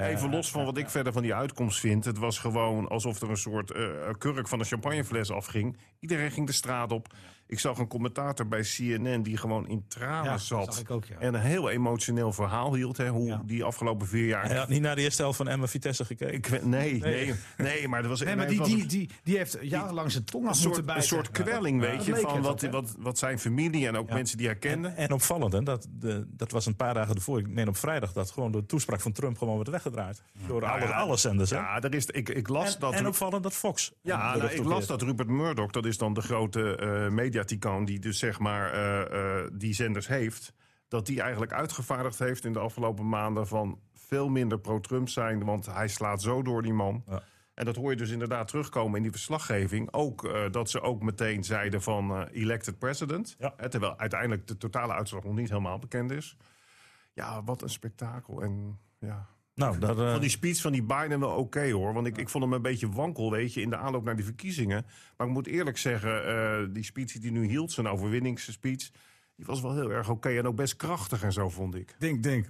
[0.00, 2.04] Even los van wat ik verder van die uitkomst vind.
[2.04, 3.84] Het was gewoon alsof er een soort eh,
[4.18, 5.76] kurk van een champagnefles afging.
[6.00, 7.08] Iedereen ging de straat op.
[7.48, 10.74] Ik zag een commentator bij CNN die gewoon in tranen Ja, dat zat.
[10.74, 11.16] zag ik ook, ja.
[11.18, 12.96] En een heel emotioneel verhaal hield.
[12.96, 13.42] Hè, hoe Ja.
[13.44, 14.46] die afgelopen vier jaar...
[14.46, 16.34] Hij had niet naar de eerste helft van Emma Vitesse gekeken.
[16.54, 18.20] Ik, nee, nee, nee, maar er was...
[18.20, 20.78] Nee, maar het die, die, die, die heeft jarenlang zijn tong af een moeten soort,
[20.78, 21.04] een bijten.
[21.04, 24.14] soort kwelling, Ja, weet dat je, van wat, wat, wat zijn familie en ook Ja.
[24.14, 24.88] mensen die hij kende.
[24.88, 27.38] En opvallend, hè, dat, de, dat was een paar dagen ervoor.
[27.38, 30.22] Ik meen op vrijdag dat gewoon de toespraak van Trump gewoon werd weggedraaid.
[30.46, 31.50] Door alle, ja, alle zenders.
[31.50, 31.56] Hè?
[31.56, 32.92] Ja, er is, ik, ik las en, dat...
[32.92, 33.92] en opvallend dat Fox.
[34.02, 37.98] ja, nou, ik las dat Rupert Murdoch, dat is dan de grote eh mediaticoon die
[37.98, 40.52] dus zeg maar eh, eh, die zenders heeft,
[40.88, 45.66] dat die eigenlijk uitgevaardigd heeft in de afgelopen maanden van veel minder pro-Trump zijn, want
[45.66, 47.04] hij slaat zo door die man.
[47.06, 47.22] Ja.
[47.54, 49.92] En dat hoor je dus inderdaad terugkomen in die verslaggeving.
[49.92, 53.36] Ook eh, dat ze ook meteen zeiden van elected president.
[53.38, 53.54] Ja.
[53.56, 56.36] Eh, terwijl uiteindelijk de totale uitslag nog niet helemaal bekend is.
[57.12, 58.42] Ja, wat een spektakel.
[58.42, 59.26] En ja,
[59.56, 61.92] Nou, daar, eh, van die speech van die Biden wel oké hoor.
[61.92, 64.24] Want ik, ik vond hem een beetje wankel, weet je, in de aanloop naar die
[64.24, 64.86] verkiezingen.
[65.16, 68.90] Maar ik moet eerlijk zeggen, eh, die speech die hij nu hield, zijn overwinningsspeech,
[69.36, 71.94] die was wel heel erg oké en ook best krachtig en zo, vond ik.
[71.98, 72.48] Denk, denk.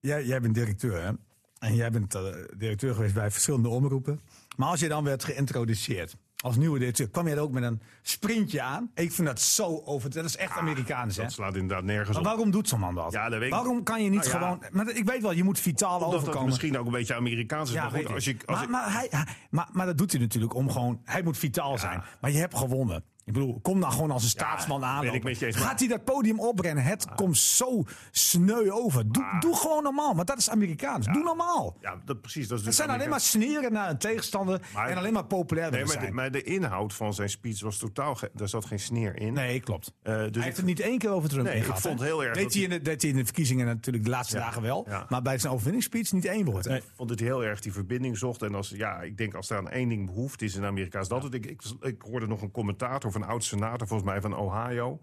[0.00, 1.10] Jij, jij bent directeur, hè?
[1.58, 2.22] En jij bent eh,
[2.56, 4.20] directeur geweest bij verschillende omroepen.
[4.56, 7.80] Maar als je dan werd geïntroduceerd als nieuwe directeur, kwam jij er ook met een
[8.02, 8.90] sprintje aan?
[8.94, 10.10] Ik vind dat zo over.
[10.10, 11.22] Dat is echt Amerikaans, hè?
[11.22, 12.24] Dat slaat inderdaad nergens Maar op.
[12.24, 13.12] waarom doet zo'n man dat?
[13.12, 13.54] Ja, dat weet ik.
[13.54, 14.38] waarom kan je niet Nou ja.
[14.38, 14.62] gewoon.
[14.72, 16.48] Maar ik weet wel, je moet vitaal Omdat dat overkomen.
[16.48, 17.74] misschien ook een beetje Amerikaans is.
[17.74, 20.12] Ja, maar goed, als je, als maar, ik- maar, hij, hij- maar, maar dat doet
[20.12, 21.00] hij natuurlijk om gewoon.
[21.04, 22.02] Hij moet vitaal zijn.
[22.20, 23.04] Maar je hebt gewonnen.
[23.26, 25.04] Ik bedoel, kom dan gewoon als een staatsman aan.
[25.38, 26.84] Gaat hij dat podium opbrennen?
[26.84, 29.12] Het komt zo sneu over.
[29.12, 31.06] Doe, doe gewoon normaal, maar dat is Amerikaans.
[31.06, 31.76] Doe normaal.
[31.80, 32.48] Ja, dat, precies.
[32.48, 35.24] Dat is Het dus zijn alleen maar sneren naar een tegenstander Maar- en alleen maar
[35.24, 36.14] populair Nee, maar de, zijn.
[36.14, 38.18] maar de inhoud van zijn speech was totaal...
[38.32, 39.32] Daar zat geen sneer in.
[39.32, 39.92] Nee, klopt.
[40.02, 42.34] Dus hij ik- heeft het niet één keer over Trump Nee, ik vond heel erg
[42.34, 44.62] Deed dat hij, in de, deed hij in de verkiezingen natuurlijk de laatste Ja, dagen
[44.62, 44.86] wel.
[45.08, 46.66] Maar bij zijn overwinningsspeech niet één woord.
[46.66, 48.42] Ik vond hij heel erg die verbinding zocht.
[48.42, 51.08] En als, ja, ik denk als er aan één ding behoefte is in Amerika, is
[51.08, 51.34] dat het.
[51.34, 55.00] Ik, ik, ik hoorde nog een commentator een oud senator, volgens mij van Ohio.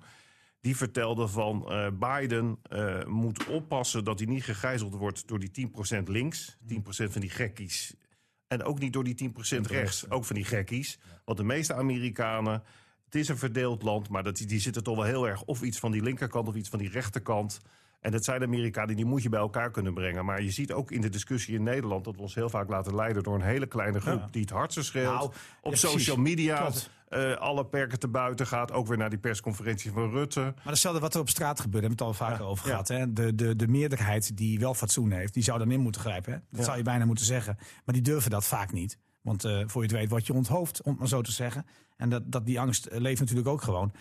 [0.62, 5.70] Die vertelde van eh, Biden eh, moet oppassen dat hij niet gegijzeld wordt door die
[6.00, 7.96] 10% links, 10% van die gekkies.
[8.48, 11.00] En ook niet door die 10% rechts, ook van die gekkies.
[11.26, 12.64] Want de meeste Amerikanen,
[13.06, 15.80] het is een verdeeld land, maar dat, die zitten toch wel heel erg of iets
[15.80, 17.62] van die linkerkant of iets van die rechterkant.
[18.00, 20.26] En het zijn Amerikanen, die moet je bij elkaar kunnen brengen.
[20.26, 22.96] Maar je ziet ook in de discussie in Nederland dat we ons heel vaak laten
[22.96, 25.14] leiden door een hele kleine groep die het hardste schreeuwt.
[25.14, 26.90] Nou, op ja, social media Klopt.
[27.14, 28.72] Eh, alle perken te buiten gaat.
[28.72, 30.40] Ook weer naar die persconferentie van Rutte.
[30.40, 32.72] Maar datzelfde wat er op straat gebeurt, hebben we het al vaker Ja, over ja.
[32.72, 32.88] gehad.
[32.88, 33.14] Hè?
[33.14, 36.32] De, de, de meerderheid die wel fatsoen heeft, die zou dan in moeten grijpen.
[36.34, 36.40] Hè?
[36.50, 36.66] Dat Ja.
[36.66, 37.58] zou je bijna moeten zeggen.
[37.86, 38.98] Maar die durven dat vaak niet.
[39.22, 41.66] Want eh, voor je het weet word je onthoofd, om het maar zo te zeggen.
[41.98, 43.92] En dat, dat, die angst eh, leeft natuurlijk ook gewoon.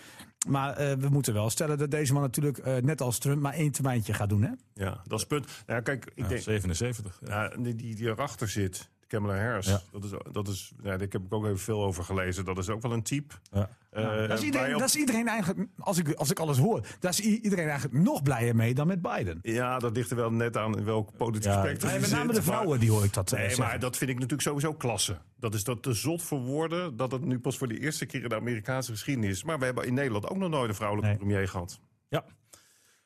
[0.48, 3.52] Maar eh, we moeten wel stellen dat deze man natuurlijk, eh, net als Trump, maar
[3.54, 4.42] één termijntje gaat doen.
[4.42, 4.50] Hè?
[4.74, 5.46] Ja, dat is het punt.
[5.46, 7.18] Nou, ja, kijk, ik Ja, denk, 77.
[7.26, 7.42] Ja.
[7.42, 9.80] ja, die, die, die erachter zit, Kamala Harris, Ja.
[9.92, 12.44] dat is, dat is, ja, daar heb ik ook even veel over gelezen.
[12.44, 13.34] Dat is ook wel een type.
[13.50, 13.68] Ja.
[13.90, 16.38] Eh, Dat is, waar iedereen, je op- dat is iedereen eigenlijk, als ik, als ik
[16.38, 19.38] alles hoor, daar is iedereen eigenlijk nog blijer mee dan met Biden.
[19.42, 22.10] Ja, dat ligt er wel net aan in welk politiek Ja, spectrum Nee, je met
[22.16, 23.64] name zit, de maar- vrouwen, die hoor ik dat eh, Nee, zeggen.
[23.66, 25.18] maar dat vind ik natuurlijk sowieso klasse.
[25.36, 28.22] Dat is dat te zot voor woorden dat het nu pas voor de eerste keer
[28.22, 29.44] in de Amerikaanse geschiedenis is.
[29.44, 31.18] Maar we hebben in Nederland ook nog nooit een vrouwelijke Nee.
[31.18, 31.80] premier gehad.
[32.08, 32.24] ja.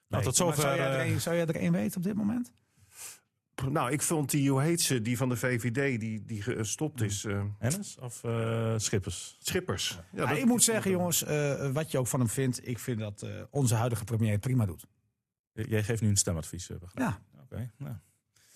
[0.09, 0.63] Nou, tot Maar zover.
[0.63, 2.53] zou, jij er eh, een, zou jij er één weten op dit moment?
[3.65, 7.25] Nou, ik vond die, hoe heet ze, die van de VVD, die, die gestopt is.
[7.25, 9.37] eh, Hennis of eh, Schippers?
[9.39, 9.89] Schippers.
[10.13, 12.79] Ja, Ja, dat- ik moet zeggen, jongens, eh, wat je ook van hem vindt, ik
[12.79, 14.87] vind dat eh, onze huidige premier het prima doet.
[15.53, 16.99] Jij geeft nu een stemadvies, begrijp ik.
[16.99, 17.71] Ja, Oké.
[17.79, 17.95] nou.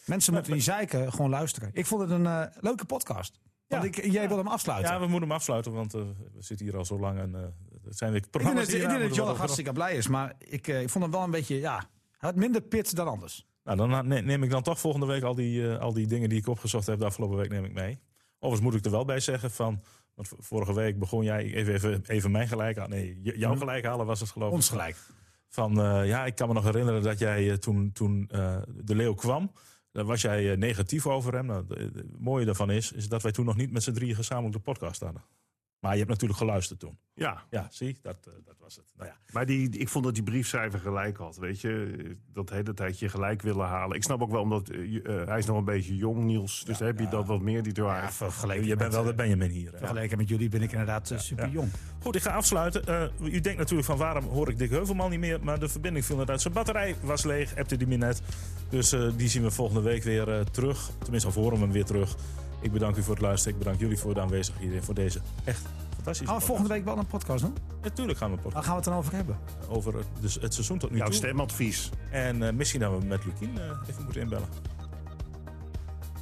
[0.06, 1.70] mensen moeten die zeiken gewoon luisteren.
[1.72, 3.40] Ik vond het een eh, leuke podcast.
[3.66, 3.88] Want Ja.
[4.02, 4.92] ik, jij wil hem afsluiten.
[4.92, 6.00] Ja, we moeten hem afsluiten, want eh,
[6.34, 7.18] we zitten hier al zo lang.
[7.18, 7.40] En, eh,
[7.84, 10.34] het zijn weer ik denk programma's dat, ik denk dat nog- hartstikke blij is, maar
[10.38, 13.48] ik, ik vond hem wel een beetje, ja, hij had minder pit dan anders.
[13.76, 16.28] Nou, dan ne- neem ik dan toch volgende week al die, eh, al die dingen
[16.28, 17.98] die ik opgezocht heb de afgelopen week neem ik mee.
[18.38, 19.82] Overigens moet ik er wel bij zeggen van,
[20.14, 22.98] want vorige week begon jij even, even, even mijn gelijk halen.
[22.98, 24.54] Nee, jouw gelijk halen was het geloof ik.
[24.54, 24.96] Ons gelijk.
[25.48, 28.26] Van, eh, ja, ik kan me nog herinneren dat jij eh, toen, toen
[28.84, 29.52] de leeuw kwam,
[29.92, 31.46] daar was jij negatief over hem.
[31.46, 34.54] Nou, het mooie daarvan is, is dat wij toen nog niet met z'n drieën gezamenlijk
[34.54, 35.22] de podcast hadden.
[35.80, 36.98] Maar je hebt natuurlijk geluisterd toen.
[37.14, 38.92] Ja, Ja, zie, dat, eh, dat was het.
[38.96, 39.16] Nou ja.
[39.32, 41.36] maar die, ik vond dat die briefschrijver gelijk had.
[41.36, 43.96] Weet je, dat hele tijdje gelijk willen halen.
[43.96, 46.64] Ik snap ook wel, omdat eh, eh, hij is nog een beetje jong, Niels.
[46.64, 47.88] Dus heb je dat wat meer, die drive.
[47.88, 49.72] Ja, vergeleken Je met, bent wel de Benjamin hier.
[49.76, 51.70] Vergeleken met jullie ben ik inderdaad super jong.
[52.02, 52.86] Goed, ik ga afsluiten.
[52.86, 55.38] Eh, u denkt natuurlijk van waarom hoor ik Dick Heuvelman niet meer.
[55.42, 56.40] Maar de verbinding viel net uit.
[56.40, 58.22] Zijn batterij was leeg, appte die me net.
[58.68, 60.90] Dus eh, die zien we volgende week weer eh, terug.
[60.98, 62.16] Tenminste, of horen we hem weer terug.
[62.60, 63.52] Ik bedank u voor het luisteren.
[63.52, 64.82] Ik bedank jullie voor de aanwezigheid hier.
[64.82, 65.60] Voor deze echt
[65.94, 67.56] fantastische Gaan we volgende week wel een podcast doen?
[67.82, 69.38] Natuurlijk gaan we een Waar podcast gaan we het dan over hebben?
[69.68, 71.14] over het, dus het seizoen tot nu Jouw toe.
[71.14, 71.90] stemadvies.
[72.10, 74.48] En eh, misschien dat we met Lukien eh, even moeten inbellen.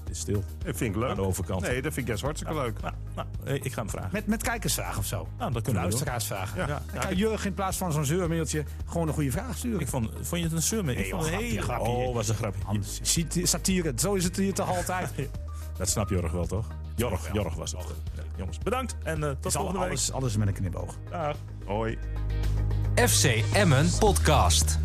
[0.05, 1.11] Het is stil Dat vind ik leuk.
[1.11, 1.61] aan de overkant.
[1.61, 2.80] Nee, dat vind ik juist hartstikke leuk.
[2.80, 4.11] Nou, nou, eh, ik ga hem vragen.
[4.12, 5.28] Met, met kijkersvragen of zo?
[5.39, 5.99] Nou, dat kunnen we doen.
[5.99, 6.59] Luisteraarsvragen.
[6.59, 6.66] Ja.
[6.66, 6.82] Ja.
[6.93, 9.80] Dan kan Jurgen in plaats van zo'n zeurmailtje gewoon een goede vraag sturen.
[9.80, 10.84] Ik vond, vond je het een?
[10.84, 11.62] Nee, ik vond joh, het een hele...
[11.62, 11.89] grapje.
[11.91, 12.80] Oh, was een grapje.
[13.47, 15.11] Satire, zo is het hier toch altijd.
[15.79, 16.66] Dat snap Jorg wel, toch?
[16.95, 17.81] Jorg, Jorg was het.
[18.16, 19.89] Ja, jongens, bedankt en eh, tot volgende week.
[19.89, 20.95] alles, alles met een knipoog.
[21.11, 21.37] Dag.
[21.66, 21.99] Hoi.
[22.95, 24.79] FC Emmen Podcast.